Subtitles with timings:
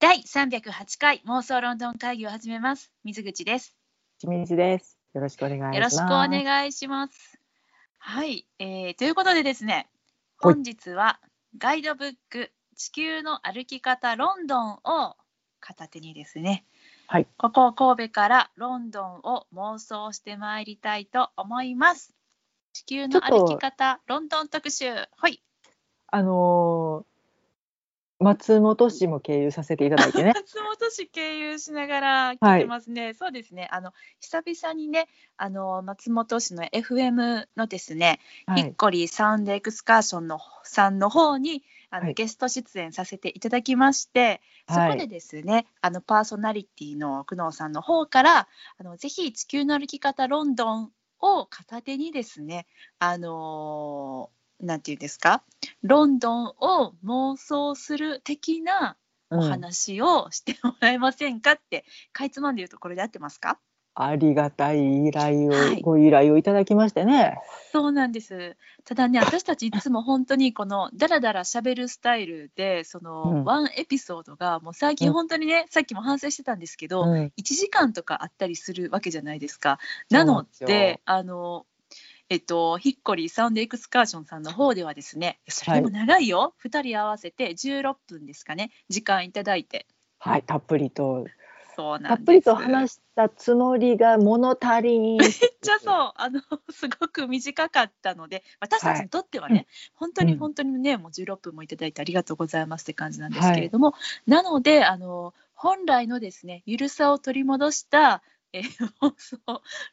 [0.00, 2.90] 第308回妄想ロンドン会議を始めます。
[3.04, 3.76] 水口です。
[4.18, 4.96] 清水です。
[5.12, 5.76] よろしくお願いします。
[5.76, 7.38] よろしくお願いします。
[7.98, 9.90] はい、えーということでですね、
[10.38, 11.20] はい本日は
[11.58, 15.16] ガイドブック地球の歩き方ロンドンを
[15.60, 16.64] 片手にですね、
[17.06, 22.14] はいここ神戸からロンドンを妄想してまいりたいと思います。
[22.72, 24.94] 地球の歩き方ロンドン特集。
[24.94, 25.42] はい。
[26.06, 27.09] あのー
[28.20, 30.32] 松本市も経由させていただいてね。
[30.36, 33.14] 松本市経由しながら聞いてますね。
[33.14, 33.66] そうですね。
[33.72, 35.08] あの久々にね、
[35.38, 38.62] あの松本市の FM のですね、はい。
[38.62, 52.66] ヒッコリーサウンドエクスカーションのさんの方にあの、はいゲスト出演させていただきまして、はいそこでですね、あのパーソナリティの久能さんの方から、あのぜひ地球の歩き方ロンドンを片手にですね、
[52.98, 55.42] あのーなんていうんですか、
[55.82, 58.96] ロンドンを妄想する的な
[59.30, 59.42] おうん。
[59.42, 63.58] 話をしてもらえませんかって、かいつまんで言うとこれで合ってますか？
[63.94, 65.82] ありがたい依頼を、はい。
[65.82, 67.38] ご依頼をいただきましてね。
[67.72, 68.56] そうなんです。
[68.84, 73.44] ただね、私たちいつも本当にこのダラダラ喋るスタイルで、その、うん。
[73.44, 77.32] ワンエピソードがもう最近うん本当にね、さっきも反省してたんですけど、うん。
[77.36, 79.78] 1時間とかあったりするわけじゃないですか。
[80.10, 81.64] なので、あの、
[82.30, 89.86] えっと、ヒッコリーサウンドエクスカーションさんの方ではですね、それでも長いよ、2人合わせて16分ですかね、時間いただいて。
[90.20, 91.26] はい、たっぷりと、
[91.74, 92.08] そうなんです。
[92.08, 95.16] たっぷりと話したつもりが物足りん。
[95.18, 96.12] めっちゃそう。
[96.14, 98.44] あのすごく短かったので。
[98.60, 99.66] 私たちにとってはね、はい。
[99.94, 100.38] 本当にうん。
[100.38, 103.94] 本当にね、もう16分もいただいてありがとうございますって感じなんですけれども、
[104.26, 109.38] なのであの本来のですねゆるさを取り戻した、えー放送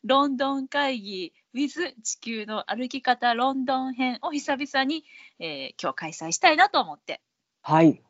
[0.03, 5.03] ロンドン会議 with 地球の歩き方ロンドン編を久々に、
[5.39, 7.21] えー今日開催したいなと思って
[7.61, 8.01] はい。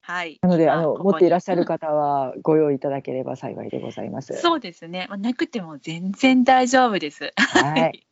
[0.00, 4.32] はいなので、今あの、持っていらっしゃる方は、ご用意いただければ 幸いでございます。
[4.34, 7.32] そうですね、まあ、なくても全然大丈夫です。
[7.36, 8.06] はい。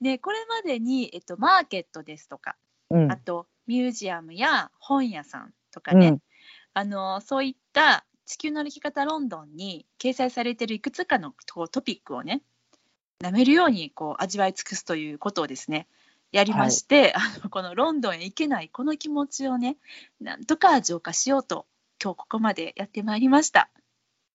[0.00, 2.56] で これまでに、えっと、マーケットですとか、
[2.88, 3.16] うんあ。
[3.16, 6.22] とミュージアムや本屋さんとかね、うん。
[6.72, 11.34] あのそういった地球の歩き方ロンドンに掲載されているいくつかの
[11.70, 12.42] トピックをね
[13.22, 15.86] 舐めるようにこう味わい尽くすということをですね
[16.32, 19.76] やりまして、 あのこのロンドンへ行けないこの気持ちをね
[20.20, 21.66] なんとか浄化しようと
[22.02, 23.70] 今日ここまでやってまいりました。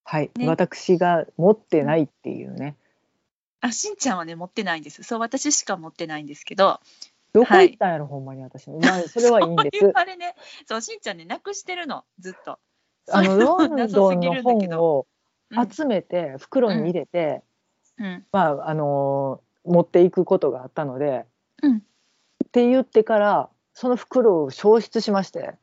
[0.05, 0.31] はい。
[0.35, 2.77] ね私が持ってないっていうね。
[3.59, 6.79] あしんちゃんはね持ってないんですそう私しか持ってないんですけど
[7.33, 8.69] どこ行ったんやろ、ほんまに私。
[8.69, 9.91] まあ、それはいいんです。
[9.93, 10.35] あれね
[10.65, 12.59] そうしんちゃんねなくしてるのずっと。
[13.11, 15.07] あの、ロン謎ドンの本を
[15.51, 17.41] うん集めて、袋に入れて、
[17.97, 21.25] うんまあ、あのー持っていくことがあったので、
[21.61, 21.81] うんっ
[22.51, 25.55] て言ってから、その袋を消失しまして、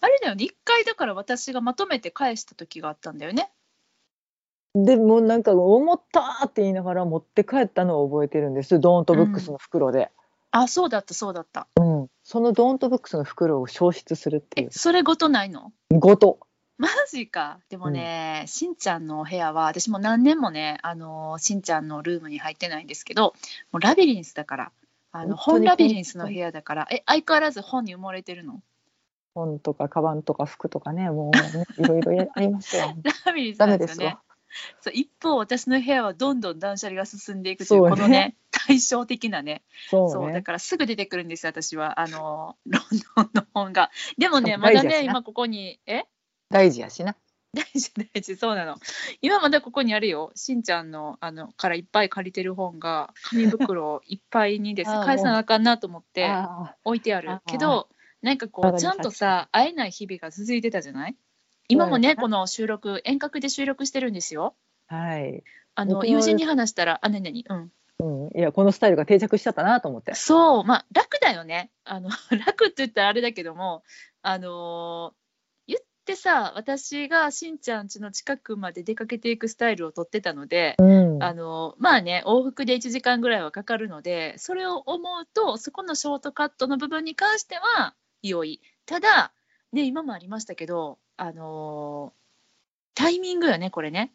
[0.00, 3.50] あれだよね、一回だから私がまとめて返した時があったんだよね。
[4.74, 8.78] でもうなんか、思ったって言いながら持って帰ったのを覚えてるんです。
[8.78, 10.10] ドーントブックスの袋で。
[10.50, 11.66] あ、そうだった、そうだった。
[11.76, 12.10] うん。
[12.22, 14.70] そのドーントブックスの袋を消失するっていえう、。
[14.70, 15.72] それごとないの？
[15.90, 16.38] ごと。
[16.78, 17.58] マジか。
[17.68, 23.34] でもね、しんちゃんのお部屋は、私も何年もね、あのしんちゃんのルームに入ってないんですけど、
[23.72, 24.72] もうラビリンスだから、
[25.10, 28.62] あの本ラビリンスの部屋だから、え、相変わらず本に埋もれてるの？
[29.34, 32.94] 本とか、カバンとか、服とかね、もう、ね、 いろいろやありますよ。
[33.26, 34.22] ラビリンスダなんですすわ。。
[34.80, 40.42] そう一方、私の部屋はどんどん断捨離が進んでいくという、このね、対照的なね、そうそうだね。
[40.42, 42.00] からすぐ出てくるんですよ私は。
[42.00, 42.82] あの ロン
[43.16, 43.90] ドンの本が。
[44.16, 46.04] でもねまだね今ここにえ？
[46.50, 47.16] 大事やしな。
[47.54, 48.76] 大事大事そうなの。
[49.22, 50.32] 今まだここにあるよ。
[50.34, 54.90] しんちゃんのあのからいっぱい借りてる本が紙袋いっぱいにです。
[55.04, 57.40] 返さなあかんなと思ってあ置いてある。
[57.46, 57.88] けど
[58.22, 61.16] なんかこうちゃんとさ会えない日々が続いてたじゃない？
[61.68, 64.54] 今もねこの収録遠隔で収録してるんですよ。
[64.88, 65.42] あはい。
[65.74, 67.72] あの友人に話したらあ何々うん。
[68.00, 68.38] うん。
[68.38, 70.14] いや、このスタイルが定着しちゃったなと思って。
[70.14, 71.70] そう、まあ、楽だよね。
[71.84, 72.10] あの
[72.46, 73.82] 楽って言ったらあれだけども、
[74.22, 75.27] あのー言
[76.08, 81.22] ってさ、私がしんちゃん家の近くまで出かけていくスタイルをとってたので、うん。
[81.22, 88.62] あのーまあね、往復で1時間ぐらいはかかるので、それを思うと、そこのショートカットの部分に関しては良い。
[88.86, 89.32] ただ、
[89.74, 92.18] ね、今もありましたけど、あのー
[92.94, 94.10] タイミングよね、これね。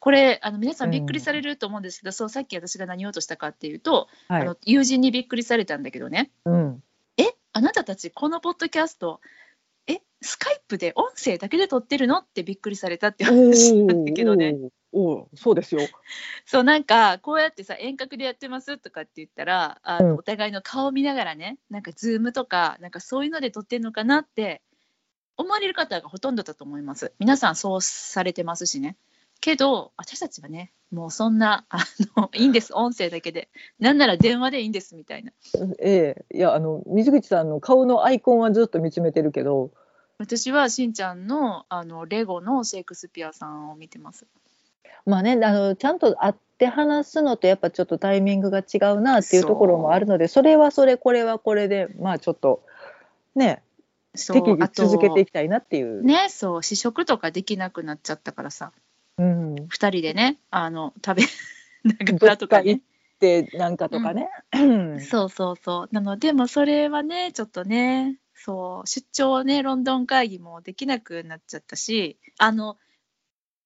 [0.00, 6.82] これあの皆さんびっくりされると思うんですけど、そうさっき私が何を言おうとしたかっていうと、はいあの友人にびっくりされたんだけどねうん。
[7.16, 9.20] えあなたたちこのポッドキャスト
[9.86, 12.18] えスカイプで音声だけで撮ってるの？
[12.18, 14.56] ってびっくりされたって話なんだけどね
[14.92, 15.80] おそうですよ。
[16.46, 24.62] そうなんかこうやってさ遠隔でやってますとかって言ったらあの、うんお互いの顔見ながらねなんかズームとかなんかそういうので撮ってんのかなって
[25.36, 27.12] 思われる方がほとんどだと思います。
[27.18, 28.96] 皆さんそうされてますしね。
[29.44, 31.84] けど私たちはねもうそんなあ
[32.16, 32.72] の いいんです。
[32.72, 33.50] 音声だけで。
[33.78, 35.32] なんなら電話でいいんですみたいな。
[35.80, 36.36] ええ。
[36.36, 39.70] いやあの水口さんの顔のアイコンはずっと見つめてるけど。
[40.16, 44.26] 私はしんちゃんのあのレゴのシェイクスピアさんを見てます。
[45.04, 52.62] まあねあのちゃんと会って話すのとやっぱちょっとタイミングが違うなっていうところもあるのでそれはそれこれはこれでまあちょっと
[53.34, 53.62] ね
[54.14, 56.02] 適宜続けていきたいなっていう。
[56.02, 58.72] ねそう試食とかできなくなっちゃったからさ
[59.18, 61.22] うん、2人でねあの食べ
[61.84, 62.80] ながどらとかね。
[63.16, 64.28] ってなんかとかね。
[64.52, 64.58] う
[64.96, 65.00] ん。
[65.00, 65.94] そうそうそう。
[65.94, 72.76] なのでもそれはねちょっとねそう出張ねロンドン会議もできなくなっちゃったしあの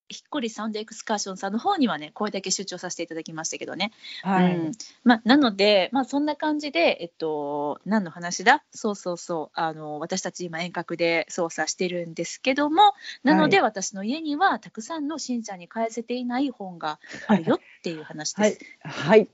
[0.09, 3.91] ひっこりサウンドエクスカーションさんの方にはねこれだけ出張させていただきましたけどね。
[4.23, 4.71] はい、うん。
[5.03, 8.63] まあ、なので、まあ、そんな感じで、えっと、何の話だ？
[8.71, 9.59] そうそうそう。
[9.59, 18.51] あの私たち今遠隔で操作してるんですけどもなので、私の家にはたくさんのしんちゃんに返せていない本があるよっていう話はい。
[18.51, 18.65] です。
[18.81, 19.27] はい。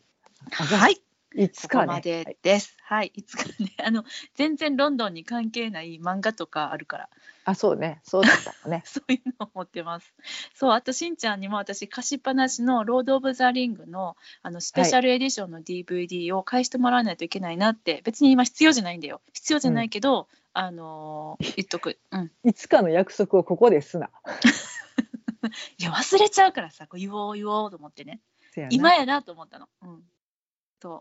[0.52, 1.02] はい、
[1.36, 2.76] いつこかねこまでです。
[2.84, 4.06] はい、いつかね あの
[4.36, 7.10] 全然ロンドンに関係ない漫画とかあるから
[7.46, 10.14] あそうねそうだったね そういうのを持ってます。
[10.54, 19.22] そう、あとしんちゃんにも私貸しっぱなしのロード・オブ・ザ・リングのあのスペシャルエディションの DVD を返してもらわないといけないなって、別に今必要じゃないんだよ。
[19.34, 22.00] 必要じゃないけど、あのー言っとく。
[22.12, 22.32] うん。
[22.44, 24.10] いつかの約束をここですな。
[25.78, 28.22] いや、忘れちゃうからさ、こう言おう言おうと思ってね。
[28.54, 29.68] せやな今やなと思ったの。
[29.84, 30.04] うん。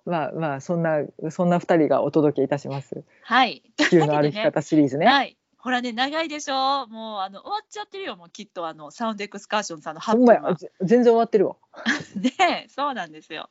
[0.05, 3.05] まあまあそんなそんな二人がお届けいたします。
[3.23, 3.63] はい。
[3.77, 5.07] 地球の歩き方シリーズね。
[5.07, 5.37] はい。
[5.65, 10.43] ほらね、長いでしょもう、あの、終わっちゃってるよ、もうきっと、あの、サウンドエクスカーションさんの8ほん分は。
[10.43, 11.57] まやぜ全然終わってるわ。
[12.39, 13.49] ねそうなんですよ。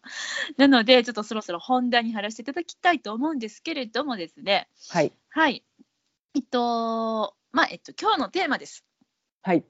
[0.57, 5.65] なので、ちょっとそろそろ本題に入らせていただきたいと思うんですけれどもですね、はいはい。
[6.35, 8.85] えっと、まあ、えっと、今日のテーマです。
[9.41, 9.65] はい。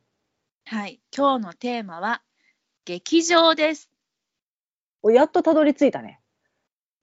[0.65, 0.99] はい。
[1.15, 2.21] 今日のテーマは、
[2.83, 3.89] 劇場です。
[5.01, 6.19] おやっとたどり着いたね。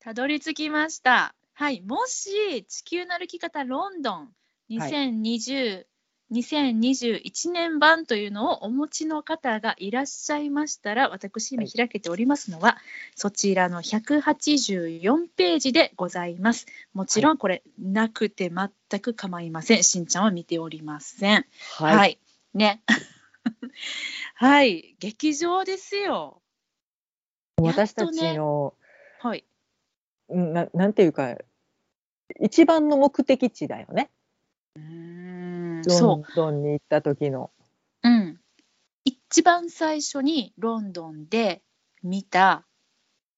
[0.01, 1.35] たどり着きました。
[1.53, 1.83] はい。
[1.83, 4.29] もし、地球の歩き方ロンドン
[4.71, 5.85] 2020、
[6.33, 12.79] 2021年版というのをお持ちの方がいらっしゃいましたら、私今開けておりますのは、
[13.15, 16.65] そちらの184ページでございます。
[16.95, 19.83] もちろんこれ、なくて全く構いません。
[19.83, 21.45] しんちゃんは見ておりません。
[21.77, 21.97] はい。
[21.97, 22.19] はい。
[22.55, 22.83] ね。
[24.35, 24.97] はい。
[24.99, 26.41] 劇場ですよ。
[27.59, 28.73] 私たちの、
[29.19, 29.45] はい。
[30.31, 31.37] うんななんていうか
[32.41, 34.11] 一番の目的地だよね。
[34.77, 36.23] うーん、ロン。
[36.35, 37.51] ドンに行った時の。
[38.03, 38.41] うん、
[39.05, 41.63] 一番最初にロンドンで
[42.03, 42.65] 見た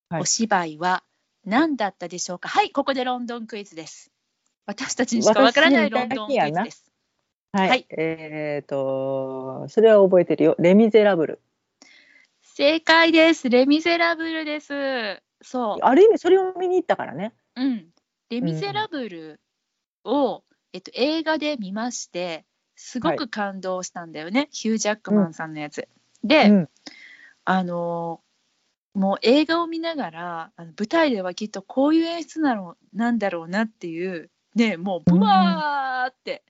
[0.09, 1.03] はいお芝居は
[1.45, 2.49] 何だったでしょうか？
[2.49, 4.13] はい、ここでロンドンクイズです。
[4.67, 6.93] 私たちにしかわからないロンドンクイズです。
[7.53, 7.69] はい。
[7.69, 10.55] はいえっ、とそれは覚えてるよ。
[10.59, 11.41] レミゼラブル。
[12.55, 13.49] 正解です。
[13.49, 15.23] レ・ミゼラブルです。
[15.43, 17.35] そある意味それを見に行ったからね。
[17.57, 17.63] う。
[17.63, 17.87] うん。
[18.31, 19.41] レ・ミゼラブル
[20.05, 20.43] を、
[20.73, 22.47] えっと、映画で見まして、
[22.77, 24.49] すごく感動したんだよね。
[24.51, 25.87] ヒュー・ジャックマンさんのやつ。
[26.25, 26.69] で、うん
[27.45, 28.21] あの
[28.95, 36.45] もう映画を見ながらあの舞台ではきっとこういう演出なのなんだろうなっていうねもうブワーって、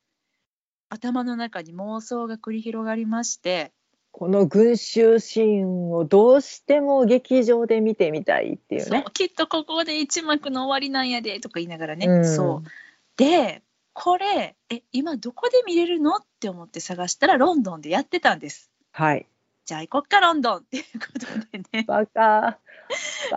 [0.88, 3.72] 頭の中に妄想が繰り広がりまして
[4.12, 9.04] この群衆シーンをどうしても劇場で見てみたいっていうそうね。
[9.12, 12.68] きっとここで一幕の終わりなんやでとか言いながらね、うんそう
[13.16, 13.62] で
[13.94, 19.26] これえ今どこで見れるのって思って探したらロンドンでやってたんですはい。
[19.64, 22.58] じゃあ行こっかロンドンっていうことでねバカ。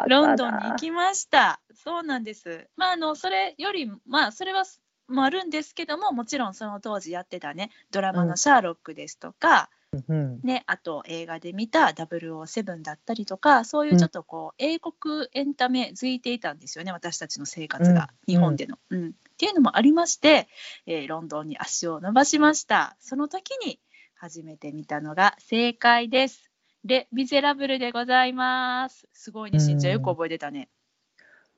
[0.07, 1.59] ロンドンに行きました。
[1.73, 2.67] そうなんです。
[2.75, 4.63] まあ、あの、それより、まあ、それは、
[5.07, 9.69] もあるんですけども、もちろんその当時やってたね、ドラマのシャーロックですとか、
[10.07, 10.39] うん。
[10.43, 19.09] ね、あと映画で見た007だったりとか、そういうちょっとこう、英国エンタメづいていたんですよね、私たちの生活が、うん日本での、うん。
[19.09, 20.47] っていうのもありまして、
[20.85, 22.95] えーロンドンに足を伸ばしました。
[22.99, 23.79] その時に
[24.15, 26.51] 初めて見たのが正解です。
[26.85, 29.07] レ・ミゼラブルでございます。
[29.11, 30.69] すごいね、しんちゃんよく覚えてたね。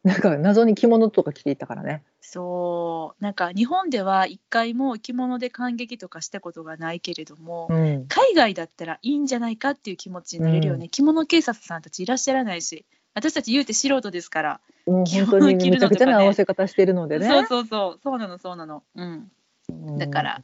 [0.07, 2.01] なんか謎に着物とか着ていったからね。
[2.21, 3.23] そう。
[3.23, 8.07] なんか日本では一回も着物で感激とかしたことがないけれども、うん。
[8.07, 12.85] 海外だったらいいんじゃないかっていう気持ちになれるよね、う着物警察さんたちいらっしゃらないし。
[13.13, 17.27] 私たち言うて素人ですから、もう着本当に物着るのとかねめちゃくちゃな合わせ方してるのでね。
[17.27, 17.99] そうそうそう。
[18.01, 18.83] そうなのそうなの。
[18.95, 19.31] うん。
[19.69, 19.97] うん。
[19.97, 20.43] だから、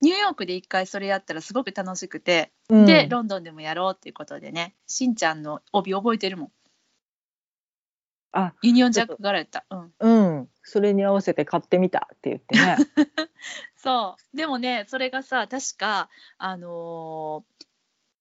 [0.00, 2.86] ニューヨークで一回それやったらすごく楽しくて、うん。
[2.86, 4.74] でロンドンでもやろうっていうことでね。
[4.86, 6.50] しんちゃんの帯覚えてるもん
[8.32, 10.48] あ、ユニオンジャック柄やったうんうん。
[10.62, 12.76] それに合わせて買ってみたって言ってね。
[13.76, 13.82] そ
[14.16, 16.08] そうでもねそれがさ確か
[16.38, 17.66] あのー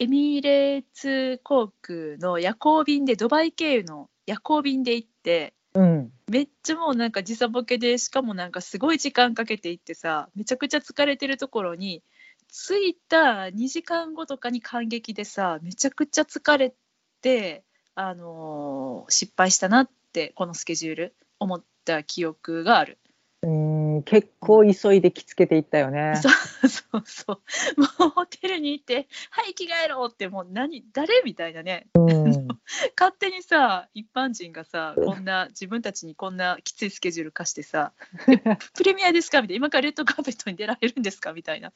[0.01, 6.12] エミレーツ航空の夜行便でドバイ経由の夜行便で行ってうん。
[6.30, 12.01] めっちゃもうなんか時差ボケでしかもなんかすごい時間かけて行ってさめちゃくちゃ疲れてるところに
[12.48, 16.74] 着いた2時間後とかに感激でさめちゃくちゃ疲れ
[17.22, 17.63] て、
[17.96, 22.98] あのー失敗したなってこのスケジュール思った記憶がある。
[23.42, 26.13] うん、結構急いで着付けていったよね。
[26.22, 27.42] そうそうそ
[27.78, 32.48] うもうホテルに行って「はい着替えろ!」ってもう何誰みたいなねうん。
[33.00, 37.94] 勝手にさ一般人がさこんな自分たちにこんなきついスケジュール貸してさ
[38.75, 41.72] 「プレミアですか?」みたいな「今からレッドカーペットに出られるんですか?」みたいな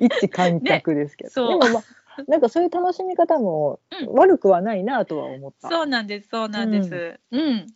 [0.00, 1.30] 一観客ですけど。
[1.30, 1.84] そうでもまあ、
[2.28, 5.68] なんかそういう楽しみ方もうん悪くはないなとは思った。
[5.68, 7.20] そうなんですそうなんです。
[7.30, 7.66] うん、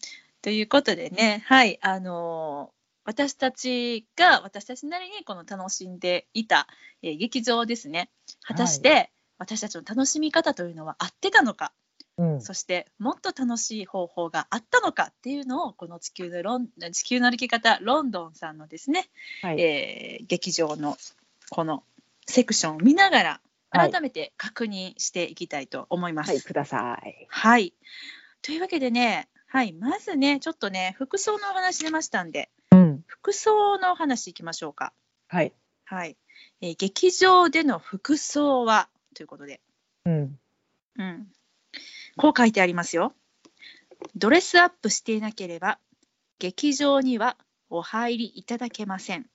[0.41, 6.69] ということでねはいあのー私たちが私たちなりにこの楽しんでいた、
[7.03, 8.11] えー劇場ですね
[8.45, 11.73] 果たして、私たちの楽しみ方というのは合ってたのか
[12.17, 12.41] うん。
[12.41, 19.09] そしてもっと楽しい方法があったのかっていうのをこの地球のロン地球の歩き方ロンドンさんのですね、
[19.43, 19.61] はい。
[19.61, 20.97] えー劇場の
[21.51, 21.83] この
[22.27, 26.31] セクションを見ながらはい改めて確認していきたいと思います。
[26.31, 27.27] はい、ください。
[27.29, 27.75] はい。
[28.43, 33.05] というわけでね、はい、まずね、ちょっとね、服装のお話出ましたんで、うん。
[33.07, 34.93] 服装のお話いきましょうか。
[35.29, 35.53] はい。
[35.85, 36.17] はい。
[36.61, 39.61] えー劇場での服装はということで、
[40.05, 40.39] うん。
[40.99, 41.27] うん。
[42.17, 43.15] こう書いてありますよ。
[44.17, 45.79] ドレスアップしていなければ、
[46.39, 47.37] 劇場には
[47.71, 49.27] お入りいただけません。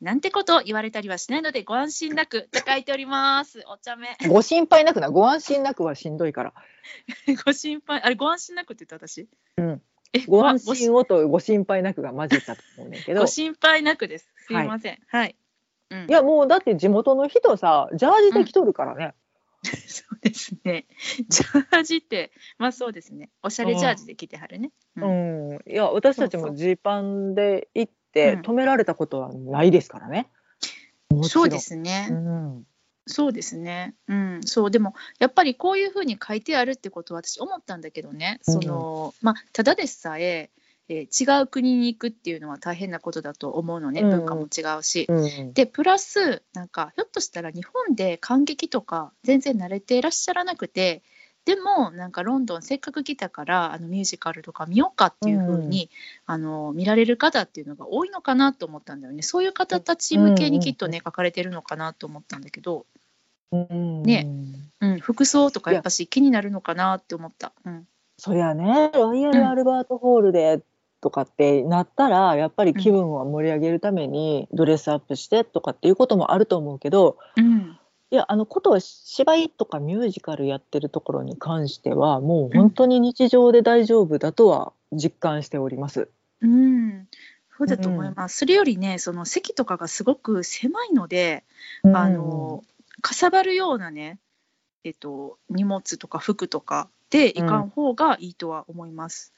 [0.00, 3.62] なんてことを言われたりはしないのでご安心なくと書いております。
[3.66, 4.16] お茶目。
[4.28, 6.54] ご心配なくな、ご安心なくはしんどいから。
[7.44, 9.28] ご心配、あれご安心なくって言った私？
[9.58, 9.82] うん。
[10.12, 13.20] えご安ご心をとご心配なくが混じったと思うねんけど。
[13.20, 14.32] いご心配なくです。
[14.46, 14.98] すいません。
[15.06, 15.36] はい。
[15.90, 19.14] うん、や、もうだって地元の人さ、ジャージで着とるからね。
[19.86, 20.86] そうですね。
[21.28, 23.28] ジャージって、まあそうですね。
[23.42, 24.70] おしゃれジャージで着てはるね。
[24.96, 25.60] ううんん。
[25.66, 30.28] いや、私たちもジーパンで行ってうん止められたことはないですからね。
[31.10, 31.58] もちろんそうで。
[31.58, 32.08] すね。
[32.10, 32.66] うん。
[33.06, 33.94] そうですね。
[34.08, 38.38] うん、そうでもやっぱりこういうふうに書いてあるってことは私思ったんだけどね。
[38.42, 40.50] その、まあただでさえ
[40.88, 44.02] えー違う国に行くっていうのは大変なことだと思うのね。
[44.02, 45.06] うん文化も違うし。
[45.08, 45.52] うん。
[45.52, 51.02] でプラスなんかひょっとしたら日本で感激とか全然慣れていらっしゃらなくて
[51.44, 55.90] でもなんかロンドンせっかく来たからあのミュージカルとか見ようかっていう風に、
[56.26, 59.22] あの見られる方っていうのが多いのかなと思ったんだよね。
[59.22, 62.86] そういう方たち向けにきっとね、書かれてるのかなと思ったんだけど、
[63.52, 64.02] うん。
[64.02, 64.28] ね。
[64.80, 65.80] うん、服装とかや。
[65.80, 67.52] っぱし気になるのかなって思った。
[67.64, 67.86] うん。
[68.18, 70.62] そりゃね、ロイヤルアルバートホールで
[71.00, 77.79] とかってなったら、やっぱり気分を盛り上げるためにドレスアップしてとかっていうこともあると思うけど、うん
[78.12, 86.08] いや、あのことは芝居とかミュージカルやってるところに関しては、もう本当に日常で大丈夫だとは実感しております。
[86.40, 87.06] うん
[87.56, 91.44] そうだと思います、それよりねその席とかがすごく狭いので、
[91.84, 92.64] あの
[93.00, 94.18] かさばるようなね、
[94.82, 99.32] えっと、荷物とか服とかでいかん方がいいとは思います。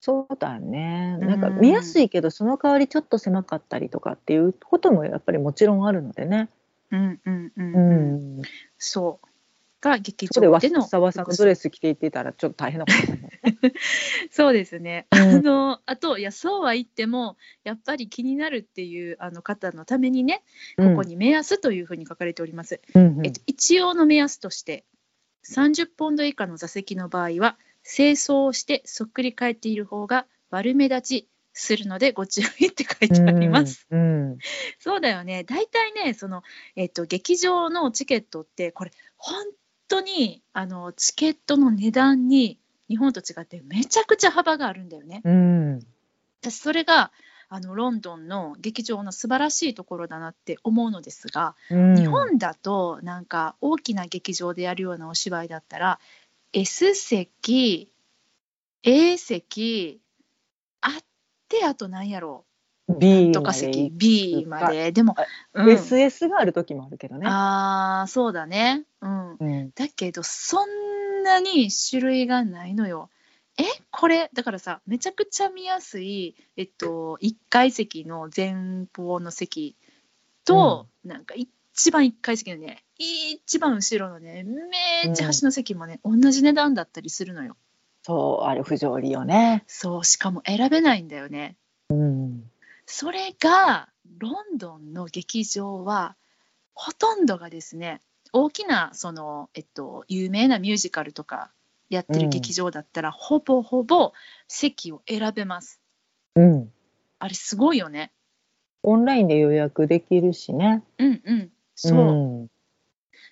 [0.00, 1.18] そうだね。
[1.20, 6.48] うんなんか見やすいけど、その代わりちょっと狭かったりとかっていうこともやっぱりもちろんあるのでね。
[6.92, 8.42] うんうんうんううんん。
[8.78, 9.26] そう
[9.82, 13.74] が劇そこでわ場でのさわさのドレス着ていってたらちょっと大変なことになる。
[14.30, 15.08] そうですね。
[15.10, 20.44] うんあのあといやそうは言ってもやっぱり気になるっていうあの方のためにね
[20.76, 22.80] ここに目安というふうに書かれております。
[22.94, 24.84] うんうんえっと、一応の目安として
[25.44, 33.86] 30ポンド以下の座席の場合は清掃をしてそっくり返っている方が悪目立ちするのでご注意って書いてあります。
[33.90, 34.38] うん
[34.78, 36.42] そうだよね大体ねその、
[36.76, 39.44] えっと、劇場のチケットってこれ本
[39.88, 45.22] 当にあのチケットの値段に日本と違ってめちゃくちゃ幅があるんだよね。
[45.24, 45.80] うん
[46.40, 47.12] 私それが
[47.48, 56.00] あのロンドンの劇場の素晴らしいところだなって思うのですが、うん日本だとなんか大きな劇場でやるようなお芝居だったら
[56.52, 57.90] S 席
[58.82, 60.01] A 席
[61.52, 62.44] てあと何やろ
[62.88, 62.98] う。
[62.98, 64.92] B とか席行 B まで。
[64.92, 67.26] でもあ、うん、SS がある時もあるけどね。
[67.28, 68.84] あーそうだね。
[69.00, 69.36] うん。
[69.38, 69.70] うん。
[69.74, 73.10] だけどそんなに種類がないのよ。
[73.58, 79.76] えこれだからさめちゃくちゃ見やすい、えっと、1階席の前方の席
[80.46, 87.56] と、なんか一番1階席のね一番後ろのねめっちゃ端の席もね、同じ値段だったりするのよ。
[88.02, 89.64] そう、あれ不条理よね。
[89.66, 91.56] そうしかも選べないんだよね。
[91.90, 92.50] うん。
[92.86, 96.16] それがロンドンの劇場は
[96.74, 98.00] ほとんどがですね
[98.32, 101.52] 大きなその、えっと、有名なミュージカルとか
[101.90, 104.12] やってる劇場だったら、ほぼほぼ
[104.48, 105.80] 席を選べます。
[106.34, 106.72] うん。
[107.18, 108.10] あれすごいよね。
[108.82, 110.82] オンラインで予約できるしね。
[110.98, 111.50] うんうん。
[111.74, 111.98] そう。
[111.98, 112.48] うん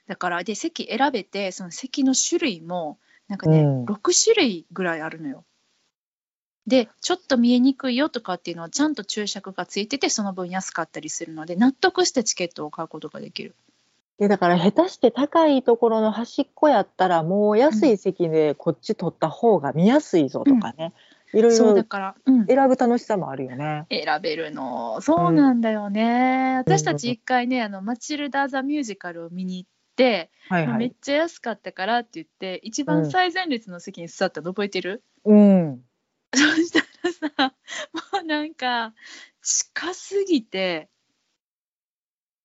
[0.06, 2.98] だからで席選べてその席の種類も
[3.30, 5.44] なんかね、うん6種類ぐらいあるのよ。
[6.66, 13.54] でちょっと見えにくいよとかっていうのはちゃんと注釈がついててその分安かったりするので納得してチケットを買うことができる。
[14.18, 20.92] でだから下手して高いところの端っこやったらもう安い席でこっち取った方が見やすいぞとかね、
[21.32, 23.86] いろいろそうだから、うん、選ぶ楽しさもあるよね。
[23.90, 26.56] 選べるのそうなんだよね。
[26.58, 29.79] 私たち一回ねあのマチルダ・ザ・ミュージカルを見に行って、
[30.48, 30.78] はいはい。
[30.78, 35.82] めっちゃ安かったからって言って一番最前列の席に座ったの覚えてる、うん。
[36.34, 37.54] そしたらさ、
[38.12, 38.94] もうなんか、
[39.42, 40.88] 近すぎて、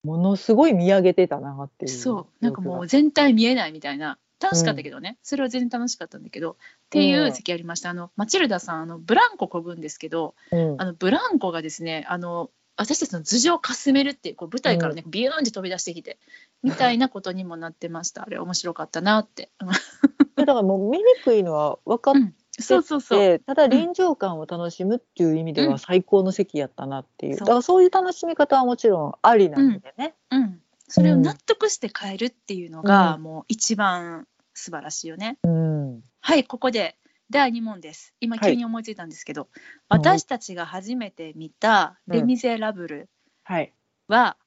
[0.04, 1.92] ものすごい見上げてたなっていう。
[1.92, 4.20] そう、なんかもう全体見えないみたいな。
[4.40, 6.56] 楽しかったけどね、それは全然楽しかったんだけど、っ
[6.90, 7.90] ていう席ありました。
[7.90, 16.18] あの、マチルダさん、あの、ブランコこぐんですけど、うん、あの、ブランコがですね、あの、私たちの頭上をかすめるっていう、こう舞台からね、ビューンって飛び出してきて、
[16.62, 18.24] みたいなことにもなってました。
[18.24, 19.50] あれ面白かったなって。
[20.36, 23.20] だからもう見にくいのは分かっうんそうそうそう。
[23.20, 27.38] て、ただ臨場感を楽しむっていう意味でうんは最高の席やったなっていう。
[27.38, 30.16] そうだからそういう楽しみ方はもちろんありなんでね。
[30.32, 30.62] うん。
[30.88, 35.38] それを納得して変えるっていうのが、もう一番素晴らしいよね。
[35.44, 36.04] うん。
[36.22, 36.96] はい、ここで
[37.32, 38.14] 第2問です。
[38.20, 38.52] 今はい。
[38.52, 39.48] 急に思いついたんですけど、
[39.90, 43.10] 私たちが初めて見た「レ・ミゼラブル
[43.44, 43.74] はい。
[44.08, 44.38] は」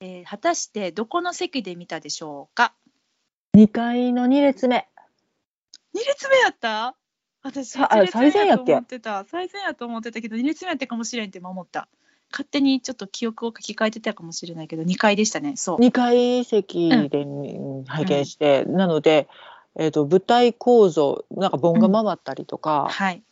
[0.00, 2.74] えー果たしてどこの席で見たでしょうか
[3.56, 4.88] ？2階の2列目。
[5.94, 6.96] 2列目やった？
[7.42, 9.24] 私さあ1列目最前やと思ってた。
[9.24, 11.88] 最前やと思ってたけど2列目やったかもしれんって今思った。
[12.30, 15.56] 勝手にちょっと記憶を書き換えてたかもしれないけど2階でしたね。
[15.56, 15.78] そう。
[15.80, 19.28] 2階席でうん拝見して、なので、
[19.80, 23.22] えー、と舞台構造なんか盆が回ったりとかっはい。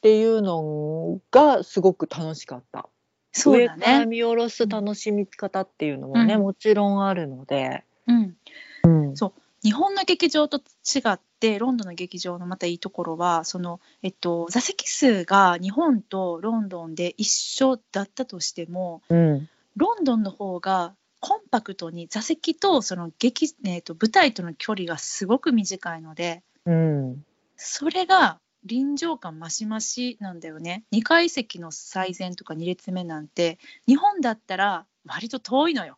[0.00, 2.88] ていうのがすごく楽しかった。
[3.32, 6.40] そうだ上からね見下ろす楽しみ方っていうのもね、うん。
[6.40, 7.84] もちろんあるので。
[8.06, 8.36] うん。
[8.84, 9.16] うん。
[9.18, 9.40] そう。
[9.62, 19.48] 日本の劇場と違ってロンドンの劇場のまたいいところはその、えっと、座席数が日本とロンドンで一緒だったとしてもうん。
[19.76, 27.24] ロンドンの方がコンパクトに座席とその劇、えっと、舞台との距離がすごく短いのでうん
[27.56, 35.96] それが臨場感増し増しなんだよね2階席の最前とか2列目なんて日本だったら割と遠いのよ。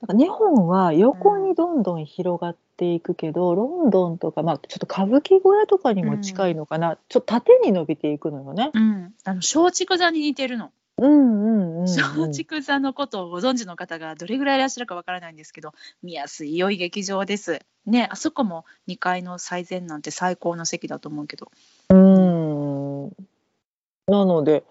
[0.00, 8.70] なんか日本は横にどんどん広がっていくけど、ロンドンとか、まあ、ちょっと歌舞伎小屋とかにも近いのかな、ちょっと縦に伸びていくのよね。
[8.72, 10.72] うん、あの松竹座に似てるの。
[11.00, 11.84] うんうん。
[11.84, 17.60] 松竹座のことをご存知の方がどれぐらいいらっしゃるかわからないんですけど見やすい良い劇場です。
[17.86, 21.50] ねあそこも2階の最前なんて最高の席だと思うけど。
[21.88, 23.16] うん。
[24.06, 24.64] なので、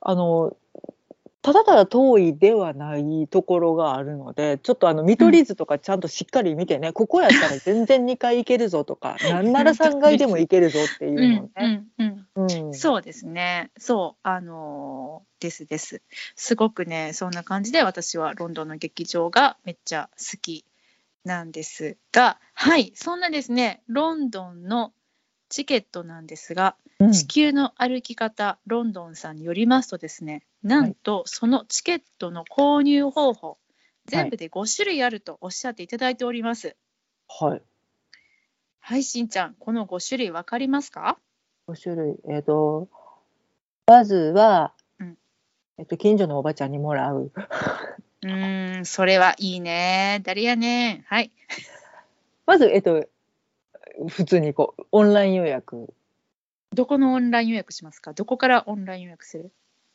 [0.00, 0.56] あの、
[1.46, 11.66] ただただ遠いではないところがあるので、ちょっとあの見取り図とかちゃんとしっかり見てね、ここやったら全然2階行けるぞとか、 なんなら3階でも行けるぞっていううんのうね。
[11.68, 11.88] ん
[12.34, 13.70] うんうんそうですね。
[13.78, 16.02] そうあのーですです。
[16.34, 20.64] すごくねそんな感じで私はロンドンの劇場がめっちゃ好き
[21.24, 24.92] なんですがはいそんなですねロンドンの
[25.48, 33.58] チケットなんですがうん地球の歩き方ロンドンさんによりますとですねなんとそのチケットの購入方法
[34.06, 36.76] 全部で5種類あるとおっしゃっていただいております。
[37.28, 37.62] はい。
[38.80, 41.18] はい、しんちゃん、この5種類分かりますか
[41.66, 42.16] ？5種類。
[42.28, 42.88] えっ、と、
[43.86, 45.18] まずは、うん
[45.78, 47.32] えっと、近所のおばちゃんにもらう。
[48.22, 50.20] うーん、それはいいね。
[50.24, 51.02] 誰やねん。
[51.02, 51.32] はい。
[52.46, 53.08] まず、えっと、
[54.08, 55.92] 普通にこう、オンライン予約。
[56.76, 58.12] どこのオンライン予約しますか？
[58.12, 59.50] どこからオンライン予約する？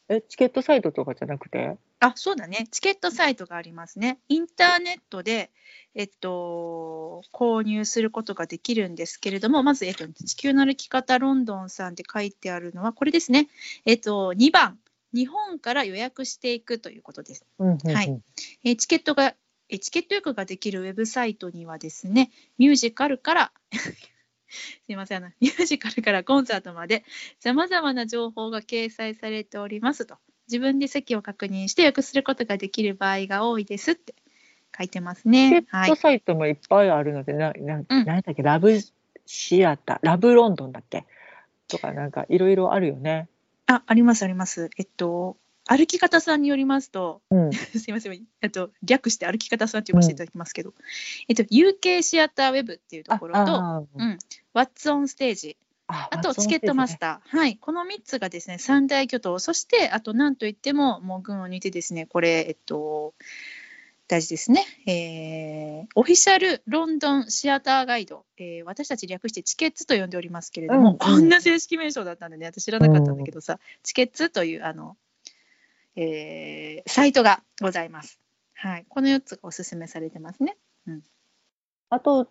[0.10, 1.78] え、チケットサイトとかじゃなくて？
[2.00, 2.68] あ、そうだね。
[2.72, 4.18] チケットサイトがありますね。
[4.28, 5.52] インターネットで、
[5.94, 13.48] えっと、購入することができるんですけれども、まず、えっと、地球の歩き方ロンドンさんで書いてあるのは、これですね。
[13.86, 14.80] えっと、2番、
[15.14, 17.46] 日本から予約していくということです。
[17.60, 18.22] うんうんうんはい
[18.64, 19.36] えーチケットが、
[19.70, 23.52] えーチケット予約ができるウェブサイトにはですね、ミュージカルから、
[24.86, 27.04] すいません、あの ミュージカルからコンサートまで、
[27.40, 34.14] さまざまな情報が掲載されておりますと、自分で席を確認して予約することができる場合が多いですって
[34.78, 35.66] 書いてますチケね。
[35.70, 35.90] はい。
[35.90, 38.78] ットサイトもいっぱいあるので、な、な、うんなんだっけ、ラブ
[39.26, 41.06] シアター、ラブロンドンだっけ？
[41.68, 43.28] とか、なんかいろいろあるよね。
[43.68, 44.70] あ、ありますあります。
[44.78, 45.38] えっと、
[45.72, 47.52] 歩き方さんによりますと、うん。
[47.80, 50.74] すいません、えっと、略して歩き方さんって呼ばせていただきますけど、
[51.30, 54.18] えっと、UK シアターウェブっていうところと、あうん、
[54.54, 55.56] What's on Stage、
[55.88, 63.14] ああとチケットマスター、はい、この3つがですね、三大巨頭、そして、あとなんといっても、もう群を抜いてですね、これ、えっと、
[64.08, 70.98] 大事ですね、えーオフィシャルロンドンシアターガイド、えー私たち略してチケッツと呼んでおりますけれども、うん。
[70.98, 74.98] こんな正式名称だったんでね、私知らなかったんだけどさ、チケッツというあの、
[75.96, 78.20] えーサイトがございます。
[78.54, 80.58] はい、この4つがおすすめされてますね。
[81.92, 82.30] あと、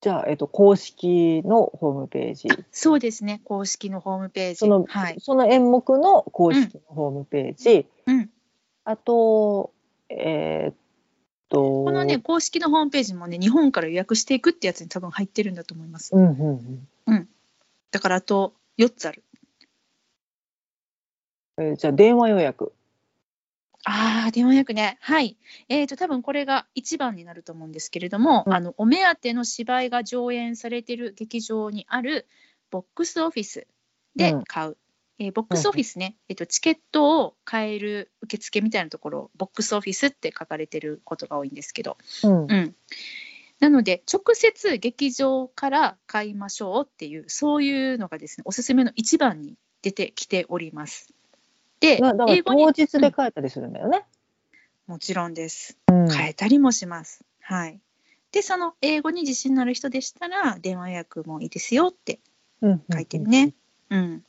[0.00, 2.48] じゃあ、えっと、公式のホームページ。
[2.70, 4.56] そうですね、公式のホームページ。
[4.58, 5.16] その、はい。
[5.18, 7.86] その演目の公式のホームページ。
[8.06, 8.30] うん。
[8.84, 9.72] あと、
[10.08, 10.74] えーっ
[11.48, 16.14] と、このね、公式のホームページもね、日本から予約していくってやつに多分入ってるんだと思います。
[16.14, 17.28] うんうんうん。
[17.90, 19.23] だからあと4つある。
[21.58, 22.72] えーじゃあ、電話予約。
[23.84, 24.98] ああ、電話予約ね。
[25.00, 25.36] はい。
[25.68, 32.26] えっ、と、多分これが一番になると思うんですけれども、うんあの、お目当ての芝居が上演されている劇場にある
[32.70, 33.66] ボックスオフィス
[34.16, 34.76] で買う。
[35.18, 42.46] えーボックスオフィスね、えっと、チケットを買える受付みたいなところ、ボックスオフィスって書かれてることが多いんですけど、うん。
[42.46, 42.74] うん。
[43.60, 51.13] なので、直接劇場から買いましょうっていう、そういうのがですね、おすすめの一番に出てきております。
[51.84, 54.04] で英語に当日で帰ったりするんだよね。
[54.86, 55.78] もちろんです。
[55.88, 57.24] うん変えたりもします。
[57.40, 57.80] はい。
[58.32, 62.20] で、その英語に自信のある人でしたら、電話予約もいいですよって
[62.60, 63.54] うん書いてるね。
[63.90, 64.24] うん。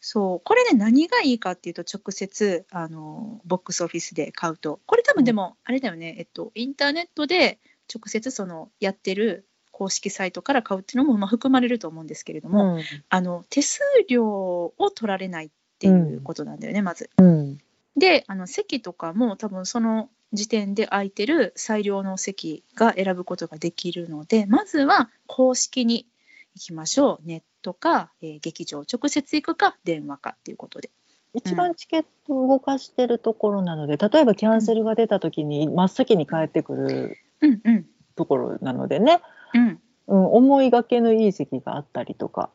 [0.00, 0.40] そう。
[0.44, 4.80] これね、何がいいかっていうと、直接、あの、ボックスオフィスで買うと。
[4.86, 7.58] これ多分でも、あれだよね、えっと、インターネットで
[7.92, 17.10] 直接その、やってる公式サイトから買うっていうのも、まあ、含まれると思うんですけれども、うんあの、手数料を取られないっていうことなんだよね、まず。
[17.18, 17.58] うん。
[17.96, 26.06] であの席とかも多分その時点で空いてる最良の席が選ぶことができるのでまずは公式に
[26.54, 27.26] 行きましょう。
[27.26, 30.90] ネットか、えー劇場直接行くか電話かっていうことで。
[31.34, 37.86] 一番チケットを動かしてるところなので、例えばキャンセルが出た時に真っ先に帰ってくるうんうん。
[38.14, 39.20] ところなのでね、
[39.52, 39.80] うん。
[40.06, 42.48] うん、思いがけのいい席があったりとか、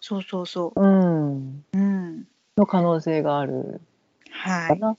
[0.00, 0.80] そうそうそう。
[0.80, 2.07] ん、ううん
[2.58, 3.80] の可能性がある。
[4.30, 4.96] はい、かな。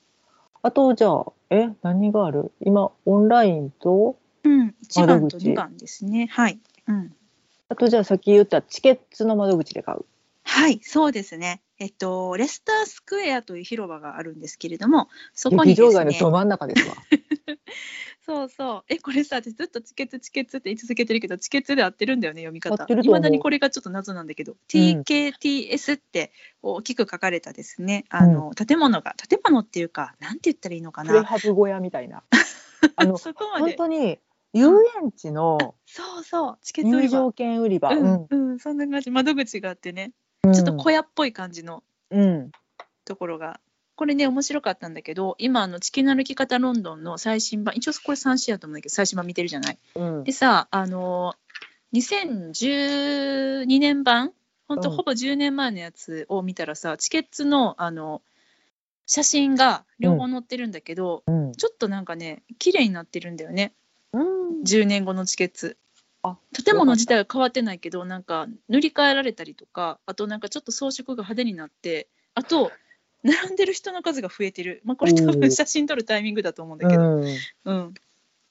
[0.62, 2.52] あと、じゃあ、え、何がある？
[2.62, 5.50] 今、オンラインと、うん、1番と窓口。
[5.52, 6.28] 2番ですね。
[6.32, 7.14] はい、うん、
[7.70, 10.06] あと、じゃあ、さっき言ったチケットの窓口で買う。
[10.52, 11.62] はいそうですね。
[11.78, 16.06] えっとレスタースクエアという広場があるんですけれどもそこに劇場ですね。
[16.06, 16.96] 街のど真ん中ですわ。
[18.30, 18.84] そうそう。
[18.90, 22.86] え、これさ、私ずっとチケツチケツって言い続けてるけど、チケツで合ってるんだよね、読み方。
[22.88, 31.26] いまだにこれがちょっと謎なんだけど、うん TKTS って大きく書かれたですね、あの、建物が、建物っていうか、なんて言ったらいいのかプレな。
[31.26, 32.22] ハブ小屋みたいな。
[32.98, 33.64] あの、そこまで。
[33.64, 34.20] 本当に
[34.54, 34.68] 遊
[35.02, 37.32] 園地のそうそう、チケツ売り場入場。
[37.32, 37.90] 券売り場。
[37.90, 39.10] うん、うん、そんな感じ。
[39.10, 40.12] 窓口があってね、
[40.44, 42.52] うんちょっと小屋っぽい感じのうん。
[43.06, 43.60] ところが。
[44.00, 49.78] これね、面白かったんだけど、今、あの、地球の歩き方ロンドンの最新版、一応これ3試合だと思うんだけど、最新版見てるじゃない？
[49.96, 51.36] うんでさ、あの
[51.92, 54.32] 2012年版、
[54.70, 58.22] 本当うんほぼ10年前のやつを見たらさ、チケッツのあの
[59.06, 61.52] 写真が両方載ってるんだけど、うん。
[61.54, 63.74] ちょっとなんかね、綺麗になってるんだよね、
[64.14, 64.62] うん。
[64.64, 65.78] 10年後のチケッツ。
[66.22, 72.72] あ建物自体は変わってないけど、なんか塗り替えられたりとか、あとなんかちょっと装飾が派手になって、あと、
[73.24, 74.82] 並んでる人の数が増えてる。
[74.86, 77.26] まあ、これ多分写真撮るタイミングだと思うんだけど、うん
[77.66, 77.88] うん。
[77.88, 77.92] っ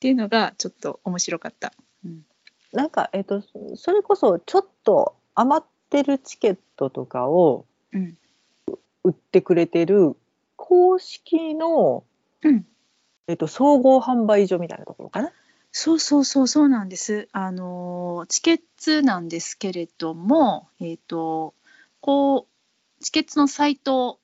[0.01, 1.73] ていうのがちょっと面白かった。
[2.73, 3.43] なんか、えっと、
[3.77, 8.17] それこそちょっと余ってるチケットとかをうん。
[9.05, 10.17] 売ってくれてる
[10.57, 12.05] 公式の、
[12.43, 12.67] うん
[13.27, 15.33] えっと、総合販売所みたいなところかな？
[15.73, 17.29] そうそうそうそうなんです。
[17.33, 21.55] あのーチケッツなんですけれども、えっ、と
[22.01, 22.49] こ
[23.01, 24.19] うチケッツのサイト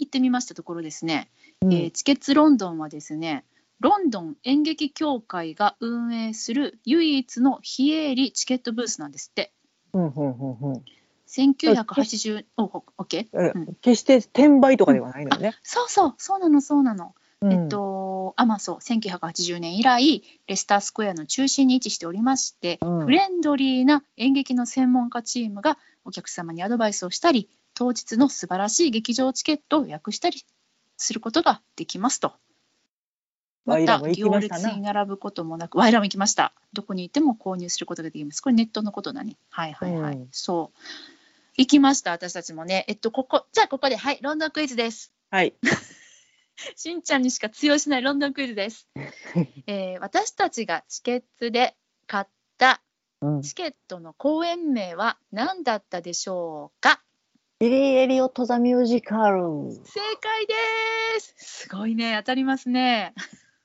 [0.00, 1.30] 行ってみましたところですね、
[1.62, 3.44] うんえーチケッツロンドンはですね、
[3.80, 9.52] ロンドン演劇協会が運営する唯一の非営利チケットブースなんですって。
[9.92, 10.82] うんうんうんうん
[11.26, 13.40] 1980おオッケー。
[13.40, 15.54] えうん決して転売とかではないのよね。
[15.62, 17.14] そうそうそうなのそうなの。
[17.42, 27.48] うんえっと、あ、まあそう、1980年以来、レスタースクエアの中心に位置しておりまして、うんフレンドリーな演劇の専門家チームがお客様にアドバイスをしたり、
[27.80, 30.44] 当日の素晴らしい劇場チケットを予約したり
[30.98, 32.34] することができますと。
[33.64, 36.52] また行列に並ぶこともなく、ワイラも行きました。
[36.74, 38.42] どこにいても購入することができます。
[38.42, 39.38] これネットのことだね。
[39.48, 40.16] はいはいはい。
[40.16, 40.78] うんそう。
[41.56, 42.84] 行きました、私たちもね。
[42.86, 45.14] えっと、ここ、じゃあここで、はい、ロンドンクイズです。
[45.30, 45.54] はい。
[46.76, 48.90] しんちゃんにしか通用しないロンドンクイズです。
[49.66, 52.26] えー私たちがチケットで買っ
[52.58, 52.82] た
[53.22, 57.02] うん、チケットの公演名は何だったでしょうか？
[57.60, 59.42] ビリー・エリオット・ザ・ミュージカル。
[59.84, 60.54] 正解で
[61.20, 63.12] すすごいね、当たりますね。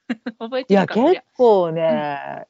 [0.37, 2.45] 覚えいや、てなかった結構ね、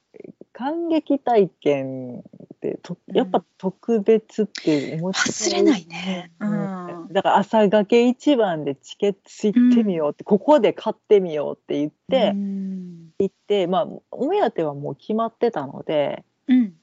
[0.52, 6.32] 感激体験ってと、やっぱ特別って思っちゃう忘れないね。
[6.40, 7.08] うん。
[7.12, 13.10] だから朝がけ一番でチケット行ってみようって、ここで買ってみようって言って、うん。
[13.20, 16.74] 行って、まあ、お目当てはもう決まってたので、うん。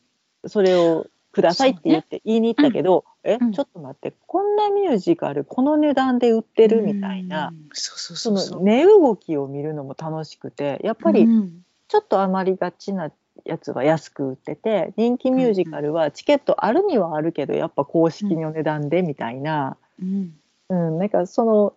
[0.46, 7.70] それをくださいって言って言いに行ったけど、え、うんちょっと待って、こんなミュージカル、この値段で売ってるみたいな、うん。
[7.74, 8.32] そ。
[8.32, 13.12] の値動きを見るのも楽しくて、やっぱりうんちょっと余りがちな
[13.46, 20.34] やつは安く売ってて、人気ミュージカルはチケットあるにはあるけど、やっぱ公式の値段でみたいな、うん。
[20.70, 21.74] うん、なんかその、